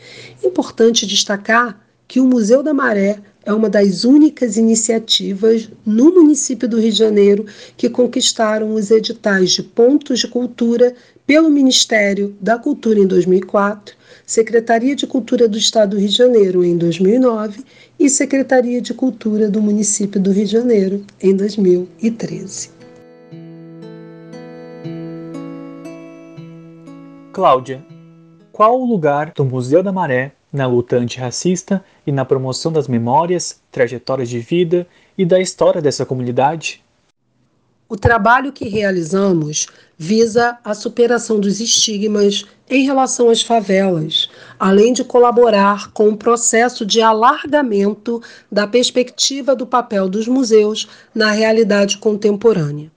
Importante 0.44 1.04
destacar 1.04 1.80
que 2.06 2.20
o 2.20 2.26
Museu 2.26 2.62
da 2.62 2.72
Maré 2.72 3.18
é 3.44 3.52
uma 3.52 3.68
das 3.68 4.04
únicas 4.04 4.56
iniciativas 4.56 5.68
no 5.84 6.14
município 6.14 6.68
do 6.68 6.78
Rio 6.78 6.92
de 6.92 6.98
Janeiro 6.98 7.46
que 7.76 7.90
conquistaram 7.90 8.74
os 8.74 8.90
editais 8.90 9.50
de 9.50 9.64
pontos 9.64 10.20
de 10.20 10.28
cultura 10.28 10.94
pelo 11.26 11.48
Ministério 11.48 12.36
da 12.40 12.58
Cultura 12.58 12.98
em 12.98 13.06
2004, 13.06 13.94
Secretaria 14.26 14.94
de 14.94 15.06
Cultura 15.06 15.48
do 15.48 15.56
Estado 15.56 15.90
do 15.90 15.98
Rio 15.98 16.08
de 16.08 16.16
Janeiro 16.16 16.64
em 16.64 16.76
2009 16.76 17.64
e 17.98 18.08
Secretaria 18.08 18.80
de 18.80 18.92
Cultura 18.92 19.48
do 19.48 19.62
município 19.62 20.20
do 20.20 20.32
Rio 20.32 20.44
de 20.44 20.52
Janeiro 20.52 21.04
em 21.20 21.34
2013. 21.34 22.70
Cláudia, 27.32 27.82
qual 28.52 28.80
o 28.80 28.84
lugar 28.84 29.32
do 29.34 29.44
Museu 29.44 29.82
da 29.82 29.90
Maré 29.90 30.32
na 30.52 30.66
luta 30.66 30.96
antirracista 30.96 31.82
e 32.06 32.12
na 32.12 32.24
promoção 32.24 32.70
das 32.70 32.86
memórias, 32.86 33.60
trajetórias 33.70 34.28
de 34.28 34.38
vida 34.38 34.86
e 35.16 35.24
da 35.24 35.40
história 35.40 35.80
dessa 35.80 36.04
comunidade? 36.04 36.82
O 37.92 37.96
trabalho 37.98 38.54
que 38.54 38.70
realizamos 38.70 39.66
visa 39.98 40.56
a 40.64 40.72
superação 40.72 41.38
dos 41.38 41.60
estigmas 41.60 42.46
em 42.70 42.86
relação 42.86 43.28
às 43.28 43.42
favelas, 43.42 44.30
além 44.58 44.94
de 44.94 45.04
colaborar 45.04 45.92
com 45.92 46.08
o 46.08 46.16
processo 46.16 46.86
de 46.86 47.02
alargamento 47.02 48.22
da 48.50 48.66
perspectiva 48.66 49.54
do 49.54 49.66
papel 49.66 50.08
dos 50.08 50.26
museus 50.26 50.88
na 51.14 51.32
realidade 51.32 51.98
contemporânea. 51.98 52.90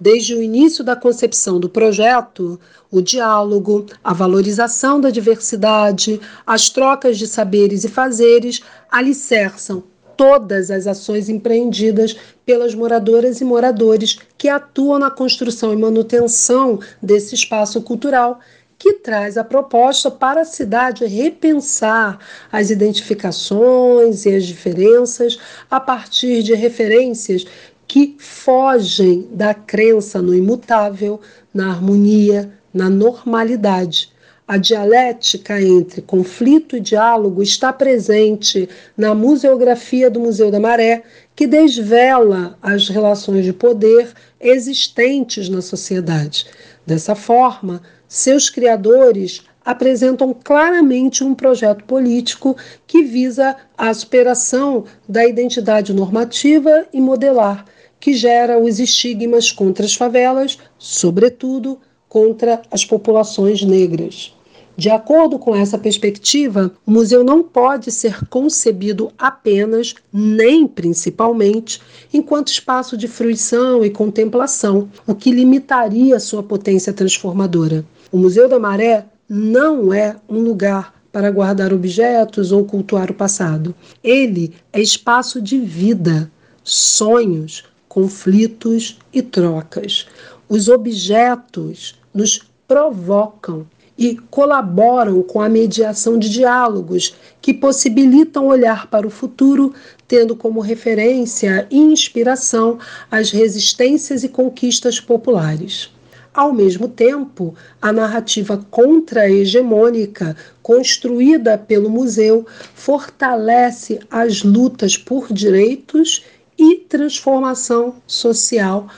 Desde 0.00 0.34
o 0.34 0.42
início 0.42 0.82
da 0.82 0.96
concepção 0.96 1.60
do 1.60 1.68
projeto, 1.68 2.58
o 2.90 3.00
diálogo, 3.00 3.86
a 4.02 4.12
valorização 4.12 5.00
da 5.00 5.10
diversidade, 5.10 6.20
as 6.44 6.68
trocas 6.68 7.16
de 7.18 7.28
saberes 7.28 7.84
e 7.84 7.88
fazeres 7.88 8.60
alicerçam 8.90 9.84
todas 10.20 10.70
as 10.70 10.86
ações 10.86 11.30
empreendidas 11.30 12.14
pelas 12.44 12.74
moradoras 12.74 13.40
e 13.40 13.44
moradores 13.44 14.18
que 14.36 14.50
atuam 14.50 14.98
na 14.98 15.10
construção 15.10 15.72
e 15.72 15.76
manutenção 15.78 16.78
desse 17.02 17.34
espaço 17.34 17.80
cultural 17.80 18.38
que 18.78 18.92
traz 18.92 19.38
a 19.38 19.44
proposta 19.44 20.10
para 20.10 20.42
a 20.42 20.44
cidade 20.44 21.06
repensar 21.06 22.18
as 22.52 22.68
identificações 22.68 24.26
e 24.26 24.34
as 24.34 24.44
diferenças 24.44 25.38
a 25.70 25.80
partir 25.80 26.42
de 26.42 26.52
referências 26.52 27.46
que 27.88 28.14
fogem 28.18 29.26
da 29.32 29.54
crença 29.54 30.20
no 30.20 30.34
imutável, 30.34 31.18
na 31.52 31.70
harmonia, 31.70 32.52
na 32.74 32.90
normalidade. 32.90 34.12
A 34.50 34.56
dialética 34.56 35.62
entre 35.62 36.02
conflito 36.02 36.76
e 36.76 36.80
diálogo 36.80 37.40
está 37.40 37.72
presente 37.72 38.68
na 38.96 39.14
museografia 39.14 40.10
do 40.10 40.18
Museu 40.18 40.50
da 40.50 40.58
Maré, 40.58 41.04
que 41.36 41.46
desvela 41.46 42.58
as 42.60 42.88
relações 42.88 43.44
de 43.44 43.52
poder 43.52 44.12
existentes 44.40 45.48
na 45.48 45.62
sociedade. 45.62 46.46
Dessa 46.84 47.14
forma, 47.14 47.80
seus 48.08 48.50
criadores 48.50 49.44
apresentam 49.64 50.34
claramente 50.34 51.22
um 51.22 51.32
projeto 51.32 51.84
político 51.84 52.56
que 52.88 53.04
visa 53.04 53.54
a 53.78 53.94
superação 53.94 54.84
da 55.08 55.24
identidade 55.24 55.94
normativa 55.94 56.88
e 56.92 57.00
modelar 57.00 57.66
que 58.00 58.14
gera 58.14 58.58
os 58.58 58.80
estigmas 58.80 59.52
contra 59.52 59.86
as 59.86 59.94
favelas, 59.94 60.58
sobretudo 60.76 61.78
contra 62.08 62.62
as 62.68 62.84
populações 62.84 63.62
negras. 63.62 64.34
De 64.80 64.88
acordo 64.88 65.38
com 65.38 65.54
essa 65.54 65.76
perspectiva, 65.76 66.72
o 66.86 66.90
museu 66.90 67.22
não 67.22 67.42
pode 67.42 67.92
ser 67.92 68.26
concebido 68.28 69.12
apenas, 69.18 69.94
nem 70.10 70.66
principalmente, 70.66 71.82
enquanto 72.10 72.48
espaço 72.48 72.96
de 72.96 73.06
fruição 73.06 73.84
e 73.84 73.90
contemplação, 73.90 74.88
o 75.06 75.14
que 75.14 75.32
limitaria 75.32 76.18
sua 76.18 76.42
potência 76.42 76.94
transformadora. 76.94 77.84
O 78.10 78.16
Museu 78.16 78.48
da 78.48 78.58
Maré 78.58 79.04
não 79.28 79.92
é 79.92 80.16
um 80.26 80.40
lugar 80.40 80.94
para 81.12 81.30
guardar 81.30 81.74
objetos 81.74 82.50
ou 82.50 82.64
cultuar 82.64 83.10
o 83.10 83.14
passado. 83.14 83.74
Ele 84.02 84.54
é 84.72 84.80
espaço 84.80 85.42
de 85.42 85.58
vida, 85.58 86.32
sonhos, 86.64 87.64
conflitos 87.86 88.98
e 89.12 89.20
trocas. 89.20 90.06
Os 90.48 90.70
objetos 90.70 92.00
nos 92.14 92.40
provocam 92.66 93.66
e 94.00 94.16
colaboram 94.30 95.22
com 95.22 95.42
a 95.42 95.48
mediação 95.48 96.18
de 96.18 96.30
diálogos 96.30 97.14
que 97.42 97.52
possibilitam 97.52 98.46
olhar 98.46 98.86
para 98.86 99.06
o 99.06 99.10
futuro, 99.10 99.74
tendo 100.08 100.34
como 100.34 100.58
referência 100.60 101.66
e 101.70 101.76
inspiração 101.76 102.78
as 103.10 103.30
resistências 103.30 104.24
e 104.24 104.28
conquistas 104.30 104.98
populares. 104.98 105.92
Ao 106.32 106.50
mesmo 106.50 106.88
tempo, 106.88 107.54
a 107.82 107.92
narrativa 107.92 108.64
contra-hegemônica 108.70 110.34
construída 110.62 111.58
pelo 111.58 111.90
museu 111.90 112.46
fortalece 112.74 114.00
as 114.10 114.42
lutas 114.42 114.96
por 114.96 115.30
direitos 115.30 116.24
e 116.56 116.76
transformação 116.76 117.96
social 118.06 118.88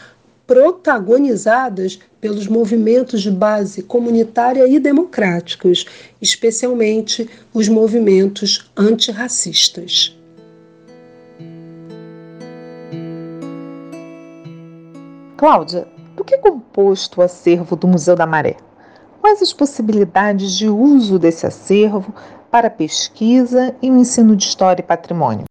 protagonizadas 0.47 1.99
pelos 2.23 2.47
movimentos 2.47 3.21
de 3.21 3.33
base 3.33 3.83
comunitária 3.83 4.69
e 4.69 4.79
democráticos, 4.79 5.85
especialmente 6.21 7.29
os 7.53 7.69
movimentos 7.69 8.71
antirracistas. 8.77 10.17
Cláudia, 15.37 15.89
do 16.15 16.23
que 16.23 16.37
é 16.37 16.39
composto 16.39 17.21
o 17.21 17.25
acervo 17.25 17.75
do 17.75 17.89
Museu 17.89 18.15
da 18.15 18.25
Maré? 18.25 18.57
Quais 19.21 19.43
as 19.43 19.53
possibilidades 19.53 20.57
de 20.57 20.69
uso 20.69 21.19
desse 21.19 21.45
acervo 21.45 22.15
para 22.53 22.71
pesquisa 22.71 23.75
e 23.83 23.91
o 23.91 23.99
ensino 23.99 24.37
de 24.37 24.45
história 24.45 24.81
e 24.81 24.87
patrimônio? 24.87 25.47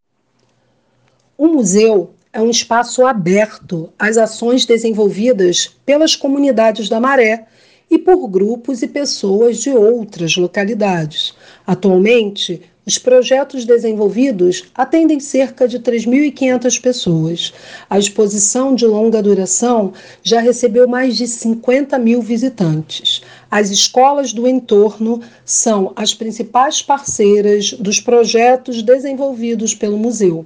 O 1.37 1.47
museu 1.47 2.13
é 2.33 2.41
um 2.41 2.49
espaço 2.49 3.05
aberto 3.05 3.91
às 3.99 4.17
ações 4.17 4.65
desenvolvidas 4.65 5.75
pelas 5.85 6.15
comunidades 6.15 6.87
da 6.87 6.99
Maré 6.99 7.45
e 7.89 7.97
por 7.97 8.25
grupos 8.27 8.81
e 8.81 8.87
pessoas 8.87 9.57
de 9.57 9.69
outras 9.69 10.37
localidades. 10.37 11.33
Atualmente, 11.67 12.61
os 12.83 12.97
projetos 12.97 13.63
desenvolvidos 13.63 14.63
atendem 14.73 15.19
cerca 15.19 15.67
de 15.67 15.79
3.500 15.79 16.81
pessoas. 16.81 17.53
A 17.89 17.99
exposição 17.99 18.73
de 18.73 18.87
longa 18.87 19.21
duração 19.21 19.93
já 20.23 20.39
recebeu 20.39 20.87
mais 20.87 21.15
de 21.15 21.27
50 21.27 21.99
mil 21.99 22.21
visitantes. 22.21 23.21
As 23.51 23.69
escolas 23.69 24.33
do 24.33 24.47
entorno 24.47 25.21
são 25.45 25.93
as 25.95 26.13
principais 26.13 26.81
parceiras 26.81 27.73
dos 27.73 27.99
projetos 27.99 28.81
desenvolvidos 28.81 29.75
pelo 29.75 29.97
museu. 29.97 30.45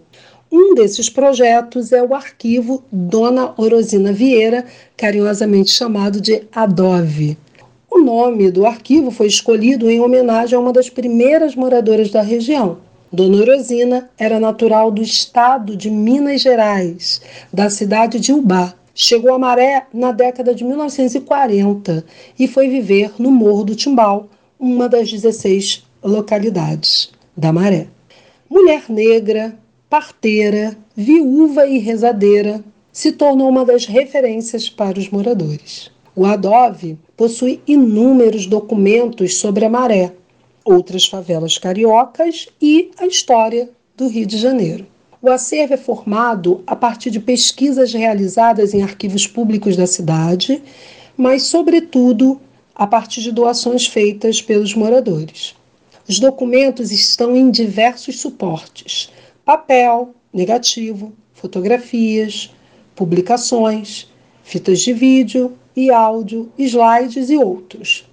Um 0.52 0.76
desses 0.76 1.10
projetos 1.10 1.92
é 1.92 2.04
o 2.04 2.14
arquivo 2.14 2.84
Dona 2.92 3.54
Orosina 3.58 4.14
Vieira, 4.14 4.66
carinhosamente 4.96 5.72
chamado 5.72 6.22
de 6.22 6.44
ADOVE. 6.54 7.38
O 7.90 8.00
nome 8.00 8.52
do 8.52 8.66
arquivo 8.66 9.10
foi 9.10 9.28
escolhido 9.28 9.90
em 9.90 10.00
homenagem 10.00 10.56
a 10.56 10.60
uma 10.60 10.72
das 10.72 10.90
primeiras 10.90 11.56
moradoras 11.56 12.12
da 12.12 12.22
região. 12.22 12.78
Dona 13.12 13.38
Orosina 13.38 14.10
era 14.18 14.40
natural 14.40 14.92
do 14.92 15.02
estado 15.02 15.76
de 15.76 15.90
Minas 15.90 16.42
Gerais, 16.42 17.22
da 17.52 17.70
cidade 17.70 18.20
de 18.20 18.32
Ubá. 18.32 18.74
Chegou 18.94 19.34
a 19.34 19.40
Maré 19.40 19.88
na 19.94 20.12
década 20.12 20.54
de 20.54 20.64
1940 20.64 22.06
e 22.38 22.48
foi 22.48 22.68
viver 22.68 23.14
no 23.18 23.32
Morro 23.32 23.64
do 23.64 23.76
Timbal, 23.76 24.30
uma 24.60 24.88
das 24.88 25.12
16 25.12 25.84
localidades 26.04 27.12
da 27.36 27.52
Maré. 27.52 27.88
Mulher 28.50 28.84
negra, 28.90 29.58
parteira, 29.90 30.78
viúva 30.96 31.68
e 31.68 31.78
rezadeira, 31.78 32.64
se 32.92 33.12
tornou 33.12 33.50
uma 33.50 33.66
das 33.66 33.86
referências 33.86 34.70
para 34.70 35.00
os 35.00 35.10
moradores. 35.10 35.92
O 36.16 36.26
Adove 36.26 36.98
possui 37.18 37.62
inúmeros 37.68 38.48
documentos 38.48 39.36
sobre 39.36 39.66
a 39.66 39.70
maré, 39.70 40.14
outras 40.64 41.06
favelas 41.06 41.58
cariocas 41.58 42.48
e 42.62 42.92
a 42.98 43.06
história 43.06 43.70
do 43.96 44.08
Rio 44.08 44.26
de 44.26 44.38
Janeiro. 44.38 44.88
O 45.22 45.30
acervo 45.30 45.74
é 45.74 45.78
formado 45.78 46.64
a 46.66 46.76
partir 46.76 47.10
de 47.10 47.20
pesquisas 47.20 47.94
realizadas 47.94 48.74
em 48.74 48.82
arquivos 48.82 49.28
públicos 49.28 49.76
da 49.76 49.88
cidade, 49.88 50.62
mas, 51.18 51.44
sobretudo, 51.44 52.40
a 52.74 52.86
partir 52.86 53.22
de 53.22 53.32
doações 53.32 53.88
feitas 53.88 54.42
pelos 54.42 54.74
moradores. 54.74 55.56
Os 56.08 56.20
documentos 56.20 56.92
estão 56.92 57.36
em 57.36 57.50
diversos 57.50 58.20
suportes, 58.20 59.10
papel, 59.46 60.16
negativo, 60.34 61.14
fotografias, 61.34 62.52
publicações, 62.96 64.12
fitas 64.44 64.80
de 64.80 64.92
vídeo 64.92 65.54
e 65.76 65.92
áudio, 65.92 66.52
slides 66.58 67.30
e 67.30 67.38
outros. 67.38 68.10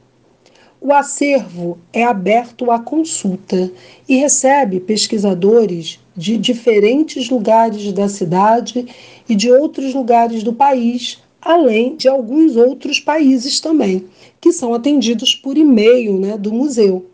O 0.78 0.92
acervo 0.92 1.78
é 1.92 2.04
aberto 2.04 2.70
à 2.70 2.78
consulta 2.78 3.72
e 4.06 4.16
recebe 4.16 4.80
pesquisadores 4.80 5.98
de 6.14 6.36
diferentes 6.36 7.30
lugares 7.30 7.90
da 7.92 8.08
cidade 8.08 8.86
e 9.26 9.34
de 9.34 9.50
outros 9.50 9.94
lugares 9.94 10.42
do 10.42 10.52
país, 10.52 11.22
além 11.40 11.96
de 11.96 12.08
alguns 12.08 12.56
outros 12.56 13.00
países 13.00 13.58
também, 13.58 14.06
que 14.40 14.52
são 14.52 14.74
atendidos 14.74 15.34
por 15.34 15.56
e-mail 15.56 16.18
né, 16.18 16.36
do 16.36 16.52
museu. 16.52 17.06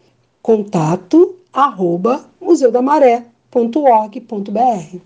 Contato 0.42 1.36
arroba 1.52 2.28
museudamaré.org.br. 3.54 4.98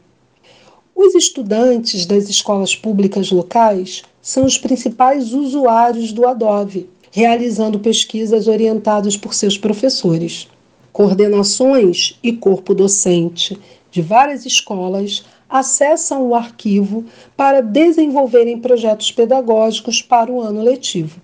Os 0.95 1.15
estudantes 1.15 2.07
das 2.07 2.29
escolas 2.29 2.77
públicas 2.77 3.31
locais 3.31 4.03
são 4.21 4.45
os 4.45 4.59
principais 4.59 5.33
usuários 5.33 6.13
do 6.13 6.27
Adobe 6.27 6.89
realizando 7.13 7.79
pesquisas 7.79 8.49
orientadas 8.49 9.19
por 9.19 9.35
seus 9.35 9.59
professores. 9.59 10.49
Coordenações 10.93 12.19
e 12.23 12.33
corpo 12.33 12.75
docente 12.75 13.61
de 13.91 14.01
várias 14.01 14.47
escolas 14.47 15.23
acessam 15.49 16.27
o 16.27 16.35
arquivo 16.35 17.05
para 17.37 17.61
desenvolverem 17.61 18.59
projetos 18.59 19.13
pedagógicos 19.13 20.01
para 20.01 20.33
o 20.33 20.41
ano 20.41 20.63
letivo. 20.63 21.21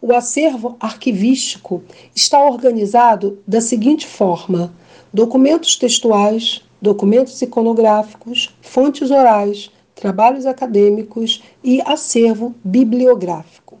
O 0.00 0.14
acervo 0.14 0.76
arquivístico 0.80 1.82
está 2.14 2.42
organizado 2.42 3.38
da 3.46 3.60
seguinte 3.60 4.06
forma: 4.06 4.72
documentos 5.12 5.76
textuais, 5.76 6.62
documentos 6.80 7.40
iconográficos, 7.42 8.54
fontes 8.62 9.10
orais, 9.10 9.70
trabalhos 9.94 10.46
acadêmicos 10.46 11.42
e 11.62 11.80
acervo 11.82 12.54
bibliográfico. 12.64 13.78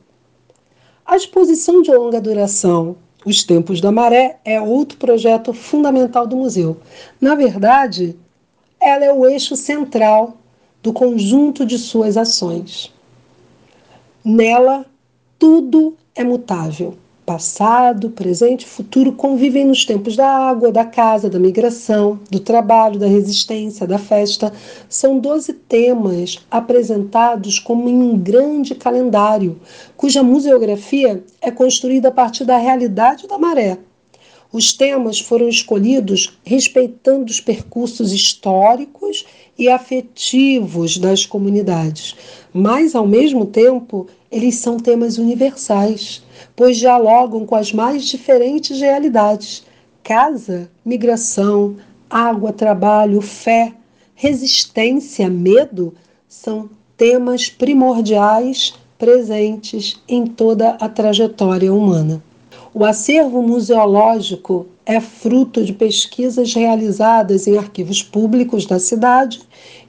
A 1.06 1.16
exposição 1.16 1.82
de 1.82 1.90
longa 1.90 2.20
duração 2.20 2.96
Os 3.24 3.42
Tempos 3.42 3.80
da 3.80 3.92
Maré 3.92 4.38
é 4.44 4.60
outro 4.60 4.98
projeto 4.98 5.52
fundamental 5.52 6.26
do 6.26 6.36
museu. 6.36 6.78
Na 7.20 7.34
verdade, 7.34 8.16
ela 8.80 9.04
é 9.04 9.12
o 9.12 9.26
eixo 9.26 9.56
central 9.56 10.36
do 10.82 10.92
conjunto 10.92 11.66
de 11.66 11.78
suas 11.78 12.16
ações. 12.16 12.92
Nela, 14.24 14.86
tudo 15.38 15.96
é 16.14 16.24
mutável 16.24 16.96
passado, 17.30 18.10
presente 18.10 18.62
e 18.62 18.68
futuro 18.68 19.12
convivem 19.12 19.64
nos 19.64 19.84
tempos 19.84 20.16
da 20.16 20.26
água, 20.26 20.72
da 20.72 20.84
casa, 20.84 21.30
da 21.30 21.38
migração, 21.38 22.18
do 22.28 22.40
trabalho, 22.40 22.98
da 22.98 23.06
resistência, 23.06 23.86
da 23.86 23.98
festa. 23.98 24.52
São 24.88 25.16
12 25.16 25.52
temas 25.52 26.44
apresentados 26.50 27.60
como 27.60 27.88
em 27.88 27.94
um 27.94 28.18
grande 28.18 28.74
calendário, 28.74 29.60
cuja 29.96 30.24
museografia 30.24 31.22
é 31.40 31.52
construída 31.52 32.08
a 32.08 32.12
partir 32.12 32.44
da 32.44 32.56
realidade 32.56 33.28
da 33.28 33.38
maré. 33.38 33.78
Os 34.52 34.72
temas 34.72 35.20
foram 35.20 35.48
escolhidos 35.48 36.38
respeitando 36.44 37.30
os 37.30 37.40
percursos 37.40 38.12
históricos 38.12 39.24
e 39.58 39.68
afetivos 39.68 40.98
das 40.98 41.24
comunidades, 41.24 42.16
mas, 42.52 42.94
ao 42.94 43.06
mesmo 43.06 43.46
tempo, 43.46 44.08
eles 44.30 44.56
são 44.56 44.76
temas 44.76 45.18
universais 45.18 46.22
pois 46.56 46.76
dialogam 46.76 47.44
com 47.46 47.54
as 47.54 47.72
mais 47.72 48.04
diferentes 48.04 48.80
realidades: 48.80 49.64
casa, 50.02 50.70
migração, 50.84 51.76
água, 52.08 52.52
trabalho, 52.52 53.20
fé, 53.20 53.72
resistência, 54.14 55.28
medo 55.28 55.94
são 56.28 56.68
temas 56.96 57.48
primordiais 57.48 58.74
presentes 58.98 60.00
em 60.06 60.26
toda 60.26 60.70
a 60.72 60.88
trajetória 60.88 61.72
humana. 61.72 62.22
O 62.72 62.84
acervo 62.84 63.42
museológico 63.42 64.66
é 64.86 65.00
fruto 65.00 65.64
de 65.64 65.72
pesquisas 65.72 66.54
realizadas 66.54 67.48
em 67.48 67.58
arquivos 67.58 68.00
públicos 68.00 68.64
da 68.64 68.78
cidade 68.78 69.40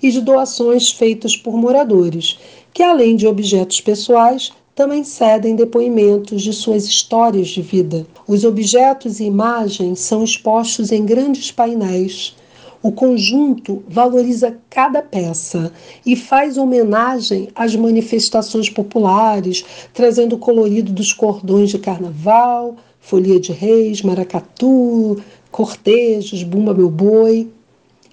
e 0.02 0.10
de 0.10 0.20
doações 0.20 0.92
feitas 0.92 1.36
por 1.36 1.56
moradores, 1.56 2.40
que, 2.74 2.82
além 2.82 3.16
de 3.16 3.28
objetos 3.28 3.80
pessoais, 3.80 4.52
também 4.74 5.04
cedem 5.04 5.56
depoimentos 5.56 6.42
de 6.42 6.54
suas 6.54 6.86
histórias 6.86 7.50
de 7.50 7.62
vida. 7.62 8.08
Os 8.28 8.44
objetos 8.44 9.20
e 9.20 9.26
imagens 9.26 10.00
são 10.00 10.24
expostos 10.24 10.92
em 10.92 11.06
grandes 11.06 11.52
painéis. 11.52 12.36
O 12.84 12.92
conjunto 12.92 13.84
valoriza 13.88 14.58
cada 14.68 15.04
peça 15.04 15.72
e 16.04 16.16
faz 16.16 16.58
homenagem 16.58 17.50
às 17.54 17.76
manifestações 17.76 18.72
populares, 18.72 19.64
trazendo 19.94 20.36
o 20.36 20.40
colorido 20.40 20.92
dos 20.92 21.14
cordões 21.14 21.70
de 21.70 21.78
carnaval, 21.78 22.76
folia 23.00 23.40
de 23.40 23.52
reis, 23.52 24.02
maracatu, 24.02 25.22
cortejos, 25.52 26.42
bumba 26.42 26.74
meu 26.74 26.90
boi, 26.90 27.50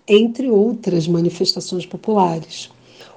entre 0.06 0.50
outras 0.50 1.08
manifestações 1.08 1.86
populares. 1.86 2.70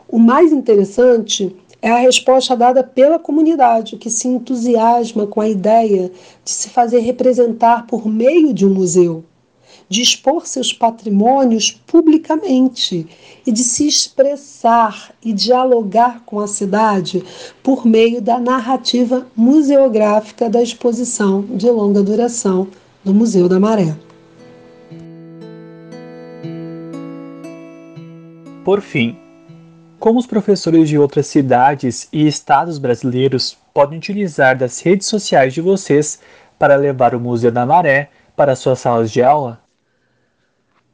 O 0.08 0.18
mais 0.18 0.54
interessante 0.54 1.54
é 1.82 1.90
a 1.90 1.98
resposta 1.98 2.56
dada 2.56 2.82
pela 2.82 3.20
comunidade, 3.20 3.98
que 3.98 4.10
se 4.10 4.28
entusiasma 4.28 5.28
com 5.28 5.42
a 5.42 5.50
ideia 5.50 6.12
de 6.46 6.52
se 6.52 6.70
fazer 6.70 7.00
representar 7.00 7.88
por 7.88 8.08
meio 8.08 8.54
de 8.54 8.66
um 8.66 8.74
museu, 8.74 9.24
de 9.92 10.02
expor 10.02 10.48
seus 10.48 10.72
patrimônios 10.72 11.72
publicamente 11.86 13.06
e 13.46 13.52
de 13.52 13.62
se 13.62 13.86
expressar 13.86 15.14
e 15.22 15.34
dialogar 15.34 16.22
com 16.26 16.40
a 16.40 16.48
cidade 16.48 17.22
por 17.62 17.86
meio 17.86 18.22
da 18.22 18.40
narrativa 18.40 19.28
museográfica 19.36 20.50
da 20.50 20.64
exposição 20.64 21.42
de 21.42 21.70
longa 21.70 22.02
duração 22.02 22.70
do 23.04 23.14
Museu 23.14 23.50
da 23.50 23.60
Maré. 23.60 23.94
Por 28.64 28.80
fim, 28.80 29.18
como 30.00 30.20
os 30.20 30.26
professores 30.26 30.88
de 30.88 30.98
outras 30.98 31.28
cidades 31.28 32.08
e 32.14 32.26
estados 32.26 32.78
brasileiros 32.78 33.58
podem 33.74 33.98
utilizar 33.98 34.58
das 34.58 34.80
redes 34.80 35.08
sociais 35.08 35.54
de 35.54 35.60
vocês 35.60 36.18
para 36.58 36.78
levar 36.78 37.14
o 37.14 37.20
Museu 37.20 37.52
da 37.52 37.66
Maré 37.66 38.10
para 38.38 38.56
suas 38.56 38.80
salas 38.80 39.12
de 39.12 39.22
aula? 39.22 39.61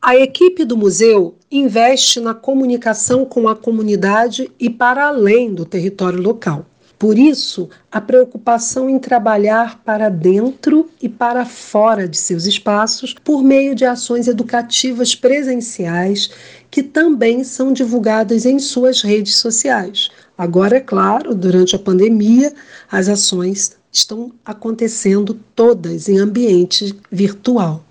A 0.07 0.15
equipe 0.15 0.63
do 0.63 0.77
museu 0.77 1.35
investe 1.51 2.21
na 2.21 2.33
comunicação 2.33 3.25
com 3.25 3.49
a 3.49 3.53
comunidade 3.53 4.49
e 4.57 4.69
para 4.69 5.05
além 5.05 5.53
do 5.53 5.65
território 5.65 6.21
local. 6.21 6.65
Por 6.97 7.19
isso, 7.19 7.69
a 7.91 7.99
preocupação 7.99 8.89
em 8.89 8.99
trabalhar 8.99 9.83
para 9.83 10.07
dentro 10.07 10.89
e 11.01 11.09
para 11.09 11.43
fora 11.43 12.07
de 12.07 12.15
seus 12.15 12.45
espaços 12.45 13.15
por 13.21 13.43
meio 13.43 13.75
de 13.75 13.83
ações 13.83 14.29
educativas 14.29 15.13
presenciais 15.13 16.29
que 16.71 16.81
também 16.81 17.43
são 17.43 17.73
divulgadas 17.73 18.45
em 18.45 18.59
suas 18.59 19.01
redes 19.01 19.35
sociais. 19.35 20.09
Agora, 20.37 20.77
é 20.77 20.79
claro, 20.79 21.35
durante 21.35 21.75
a 21.75 21.79
pandemia, 21.79 22.53
as 22.89 23.09
ações 23.09 23.75
estão 23.91 24.31
acontecendo 24.45 25.37
todas 25.53 26.07
em 26.07 26.17
ambiente 26.17 26.95
virtual. 27.11 27.83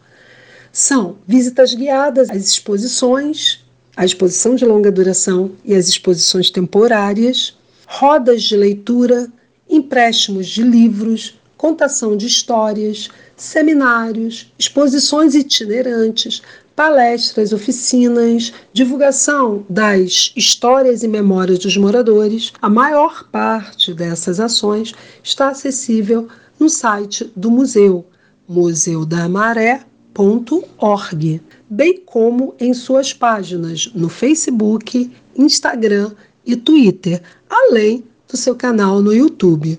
São 0.78 1.16
visitas 1.26 1.72
guiadas 1.72 2.28
às 2.28 2.50
exposições, 2.50 3.64
a 3.96 4.04
exposição 4.04 4.54
de 4.54 4.66
longa 4.66 4.92
duração 4.92 5.52
e 5.64 5.74
as 5.74 5.88
exposições 5.88 6.50
temporárias, 6.50 7.56
rodas 7.86 8.42
de 8.42 8.54
leitura, 8.58 9.26
empréstimos 9.70 10.46
de 10.46 10.62
livros, 10.62 11.40
contação 11.56 12.14
de 12.14 12.26
histórias, 12.26 13.08
seminários, 13.34 14.52
exposições 14.58 15.34
itinerantes, 15.34 16.42
palestras, 16.76 17.54
oficinas, 17.54 18.52
divulgação 18.70 19.64
das 19.70 20.30
histórias 20.36 21.02
e 21.02 21.08
memórias 21.08 21.58
dos 21.58 21.78
moradores. 21.78 22.52
A 22.60 22.68
maior 22.68 23.26
parte 23.30 23.94
dessas 23.94 24.38
ações 24.38 24.92
está 25.24 25.48
acessível 25.48 26.28
no 26.60 26.68
site 26.68 27.32
do 27.34 27.50
museu, 27.50 28.04
museudamaré.org, 30.16 31.42
bem 31.68 32.00
como 32.04 32.54
em 32.58 32.72
suas 32.72 33.12
páginas 33.12 33.90
no 33.94 34.08
Facebook, 34.08 35.10
Instagram 35.36 36.12
e 36.44 36.56
Twitter, 36.56 37.22
além 37.48 38.04
do 38.28 38.36
seu 38.36 38.54
canal 38.54 39.02
no 39.02 39.14
YouTube. 39.14 39.78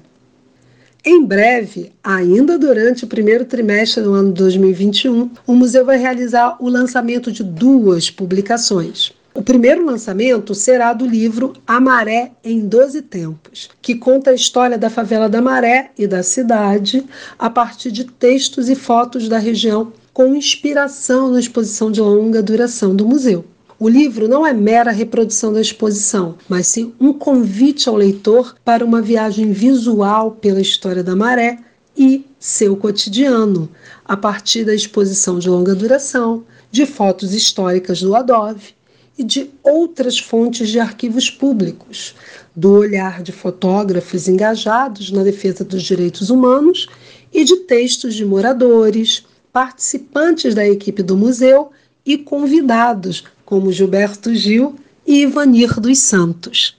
Em 1.04 1.24
breve, 1.24 1.92
ainda 2.04 2.58
durante 2.60 3.06
o 3.06 3.08
primeiro 3.08 3.46
trimestre 3.46 4.04
do 4.04 4.14
ano 4.14 4.32
2021, 4.34 5.32
o 5.46 5.56
museu 5.56 5.86
vai 5.86 5.98
realizar 5.98 6.58
o 6.60 6.70
lançamento 6.70 7.32
de 7.32 7.44
duas 7.44 8.12
publicações. 8.12 9.14
O 9.34 9.44
primeiro 9.44 9.86
lançamento 9.86 10.56
será 10.56 10.94
do 10.94 11.06
livro 11.06 11.54
A 11.66 11.80
Maré 11.80 12.32
em 12.44 12.68
Doze 12.68 13.04
Tempos, 13.04 13.70
que 13.82 13.94
conta 13.94 14.32
a 14.32 14.34
história 14.34 14.80
da 14.80 14.90
favela 14.90 15.30
da 15.30 15.42
Maré 15.42 15.92
e 15.96 16.08
da 16.08 16.24
cidade 16.24 17.06
a 17.38 17.48
partir 17.48 17.92
de 17.92 18.04
textos 18.04 18.68
e 18.68 18.74
fotos 18.74 19.30
da 19.30 19.38
região, 19.38 19.94
com 20.18 20.36
inspiração 20.36 21.30
na 21.30 21.40
exposição 21.40 21.92
de 21.92 22.02
longa 22.02 22.42
duração 22.42 22.96
do 22.96 23.08
museu. 23.08 23.46
O 23.78 23.88
livro 23.88 24.28
não 24.28 24.48
é 24.48 24.52
mera 24.52 24.90
reprodução 24.90 25.54
da 25.54 25.62
exposição, 25.62 26.40
mas 26.50 26.66
sim 26.66 26.92
um 27.00 27.14
convite 27.14 27.88
ao 27.88 27.96
leitor 27.96 28.56
para 28.66 28.84
uma 28.84 29.00
viagem 29.00 29.52
visual 29.52 30.32
pela 30.32 30.60
história 30.60 31.04
da 31.04 31.16
maré 31.16 31.60
e 31.96 32.26
seu 32.40 32.76
cotidiano, 32.76 33.70
a 34.04 34.18
partir 34.18 34.66
da 34.66 34.74
exposição 34.74 35.38
de 35.38 35.48
longa 35.48 35.76
duração, 35.76 36.44
de 36.72 36.88
fotos 36.88 37.36
históricas 37.36 38.02
do 38.02 38.16
Adove 38.16 38.74
e 39.20 39.24
de 39.24 39.52
outras 39.62 40.18
fontes 40.18 40.70
de 40.70 40.80
arquivos 40.80 41.30
públicos, 41.30 42.16
do 42.56 42.72
olhar 42.72 43.22
de 43.22 43.32
fotógrafos 43.32 44.28
engajados 44.28 45.12
na 45.12 45.22
defesa 45.22 45.64
dos 45.64 45.84
direitos 45.84 46.32
humanos 46.32 46.88
e 47.32 47.44
de 47.44 47.58
textos 47.58 48.16
de 48.16 48.26
moradores, 48.26 49.27
participantes 49.58 50.54
da 50.54 50.70
equipe 50.70 51.02
do 51.02 51.18
museu 51.18 51.72
e 52.06 52.16
convidados, 52.16 53.24
como 53.44 53.72
Gilberto 53.72 54.36
Gil 54.36 54.76
e 55.04 55.24
Ivanir 55.24 55.80
dos 55.80 55.98
Santos. 55.98 56.78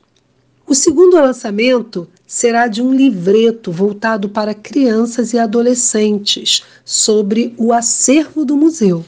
O 0.65 0.77
segundo 0.77 1.17
lançamento 1.17 2.07
será 2.25 2.69
de 2.69 2.81
um 2.81 2.95
livreto 2.95 3.73
voltado 3.73 4.29
para 4.29 4.55
crianças 4.55 5.33
e 5.33 5.41
adolescentes 5.41 6.63
sobre 6.85 7.53
o 7.59 7.73
acervo 7.73 8.45
do 8.45 8.57
museu. 8.57 9.05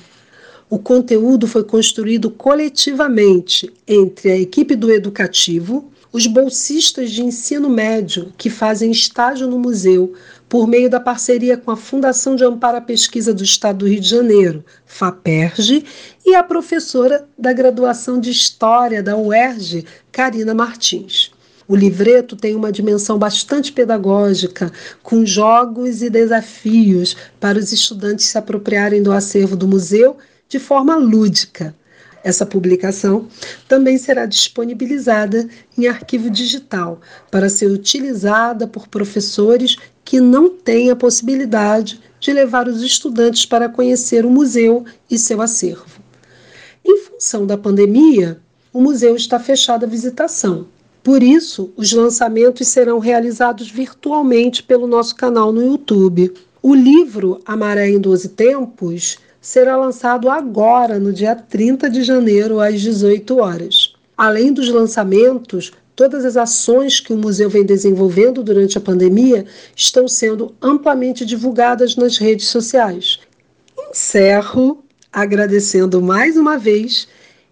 O 0.69 0.77
conteúdo 0.77 1.47
foi 1.47 1.63
construído 1.63 2.29
coletivamente 2.29 3.73
entre 3.87 4.33
a 4.33 4.37
equipe 4.37 4.75
do 4.75 4.91
educativo, 4.91 5.93
os 6.13 6.27
bolsistas 6.27 7.13
de 7.13 7.23
ensino 7.23 7.69
médio 7.69 8.33
que 8.37 8.51
fazem 8.51 8.91
estágio 8.91 9.47
no 9.47 9.61
museu 9.61 10.13
por 10.51 10.67
meio 10.67 10.91
da 10.91 10.99
parceria 10.99 11.57
com 11.57 11.71
a 11.71 11.77
Fundação 11.77 12.35
de 12.35 12.45
Amparo 12.45 12.77
à 12.77 12.81
Pesquisa 12.81 13.33
do 13.33 13.45
Estado 13.45 13.79
do 13.79 13.89
Rio 13.89 14.01
de 14.01 14.09
Janeiro, 14.09 14.65
FAPERJ, 14.85 15.85
e 16.27 16.35
a 16.35 16.43
professora 16.43 17.25
da 17.39 17.53
graduação 17.53 18.19
de 18.19 18.33
História 18.33 19.01
da 19.01 19.17
UERJ, 19.17 19.87
Karina 20.11 20.53
Martins. 20.53 21.31
O 21.69 21.77
livreto 21.77 22.35
tem 22.35 22.57
uma 22.57 22.73
dimensão 22.73 23.17
bastante 23.17 23.71
pedagógica, 23.71 24.73
com 25.05 25.25
jogos 25.25 26.03
e 26.03 26.11
desafios 26.11 27.17
para 27.39 27.57
os 27.57 27.71
estudantes 27.71 28.27
se 28.27 28.37
apropriarem 28.37 29.05
do 29.05 29.13
acervo 29.13 29.57
do 29.57 29.69
museu 29.69 30.19
de 30.49 30.59
forma 30.59 30.97
lúdica. 30.97 31.73
Essa 32.25 32.45
publicação 32.45 33.29
também 33.69 33.97
será 33.97 34.27
disponibilizada 34.27 35.49
em 35.79 35.87
arquivo 35.87 36.29
digital 36.29 37.01
para 37.31 37.49
ser 37.49 37.67
utilizada 37.69 38.67
por 38.67 38.89
professores 38.89 39.77
que 40.11 40.21
não 40.21 40.51
têm 40.51 40.91
a 40.91 40.97
possibilidade 40.97 42.01
de 42.19 42.33
levar 42.33 42.67
os 42.67 42.83
estudantes 42.83 43.47
para 43.47 43.69
conhecer 43.69 44.27
o 44.27 44.31
museu 44.31 44.85
e 45.09 45.17
seu 45.17 45.41
acervo. 45.41 45.87
Em 46.85 46.99
função 46.99 47.47
da 47.47 47.57
pandemia, 47.57 48.41
o 48.73 48.81
museu 48.81 49.15
está 49.15 49.39
fechado 49.39 49.85
à 49.85 49.87
visitação. 49.87 50.67
Por 51.01 51.23
isso, 51.23 51.71
os 51.77 51.93
lançamentos 51.93 52.67
serão 52.67 52.99
realizados 52.99 53.71
virtualmente 53.71 54.65
pelo 54.65 54.89
nosso 54.89 55.15
canal 55.15 55.53
no 55.53 55.63
YouTube. 55.63 56.35
O 56.61 56.75
livro 56.75 57.41
A 57.47 57.57
Maré 57.57 57.91
em 57.91 58.01
Doze 58.01 58.31
Tempos 58.31 59.17
será 59.41 59.77
lançado 59.77 60.29
agora, 60.29 60.99
no 60.99 61.13
dia 61.13 61.37
30 61.37 61.89
de 61.89 62.03
janeiro, 62.03 62.59
às 62.59 62.81
18 62.81 63.39
horas. 63.39 63.95
Além 64.19 64.53
dos 64.53 64.69
lançamentos, 64.71 65.71
todas 66.01 66.25
as 66.25 66.35
ações 66.35 66.99
que 66.99 67.13
o 67.13 67.19
museu 67.19 67.51
vem 67.51 67.63
desenvolvendo 67.63 68.43
durante 68.43 68.79
a 68.79 68.81
pandemia 68.81 69.45
estão 69.77 70.09
sendo 70.09 70.55
amplamente 70.63 71.27
divulgadas 71.27 71.95
nas 71.95 72.17
redes 72.17 72.47
sociais. 72.47 73.21
Encerro 73.79 74.83
agradecendo 75.13 76.01
mais 76.01 76.39
uma 76.39 76.57
vez 76.57 77.07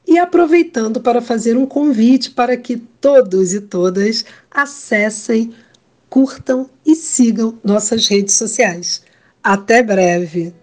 e 0.07 0.17
aproveitando 0.17 0.99
para 0.99 1.21
fazer 1.21 1.59
um 1.59 1.67
convite 1.67 2.31
para 2.31 2.57
que 2.57 2.79
todos 2.79 3.53
e 3.53 3.61
todas 3.61 4.25
acessem, 4.51 5.53
curtam 6.09 6.71
e 6.87 6.97
sigam 6.97 7.59
nossas 7.63 8.09
redes 8.09 8.35
sociais. 8.35 9.03
Até 9.45 9.83
breve! 9.83 10.55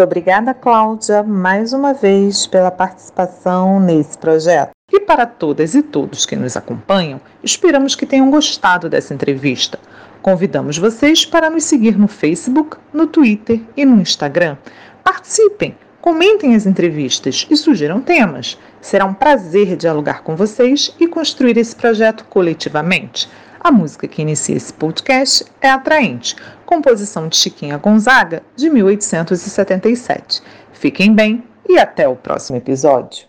Muito 0.00 0.08
obrigada, 0.08 0.54
Cláudia, 0.54 1.22
mais 1.22 1.74
uma 1.74 1.92
vez 1.92 2.46
pela 2.46 2.70
participação 2.70 3.78
nesse 3.78 4.16
projeto. 4.16 4.70
E 4.90 4.98
para 4.98 5.26
todas 5.26 5.74
e 5.74 5.82
todos 5.82 6.24
que 6.24 6.34
nos 6.36 6.56
acompanham, 6.56 7.20
esperamos 7.44 7.94
que 7.94 8.06
tenham 8.06 8.30
gostado 8.30 8.88
dessa 8.88 9.12
entrevista. 9.12 9.78
Convidamos 10.22 10.78
vocês 10.78 11.26
para 11.26 11.50
nos 11.50 11.64
seguir 11.64 11.98
no 11.98 12.08
Facebook, 12.08 12.78
no 12.94 13.06
Twitter 13.06 13.60
e 13.76 13.84
no 13.84 14.00
Instagram. 14.00 14.56
Participem, 15.04 15.76
comentem 16.00 16.54
as 16.54 16.64
entrevistas 16.64 17.46
e 17.50 17.54
sugiram 17.54 18.00
temas. 18.00 18.58
Será 18.80 19.04
um 19.04 19.12
prazer 19.12 19.76
dialogar 19.76 20.22
com 20.22 20.34
vocês 20.34 20.96
e 20.98 21.06
construir 21.06 21.58
esse 21.58 21.76
projeto 21.76 22.24
coletivamente. 22.24 23.28
A 23.62 23.70
música 23.70 24.08
que 24.08 24.22
inicia 24.22 24.56
esse 24.56 24.72
podcast 24.72 25.44
é 25.60 25.68
Atraente, 25.68 26.34
composição 26.64 27.28
de 27.28 27.36
Chiquinha 27.36 27.76
Gonzaga, 27.76 28.42
de 28.56 28.70
1877. 28.70 30.42
Fiquem 30.72 31.14
bem 31.14 31.44
e 31.68 31.78
até 31.78 32.08
o 32.08 32.16
próximo 32.16 32.56
episódio. 32.56 33.28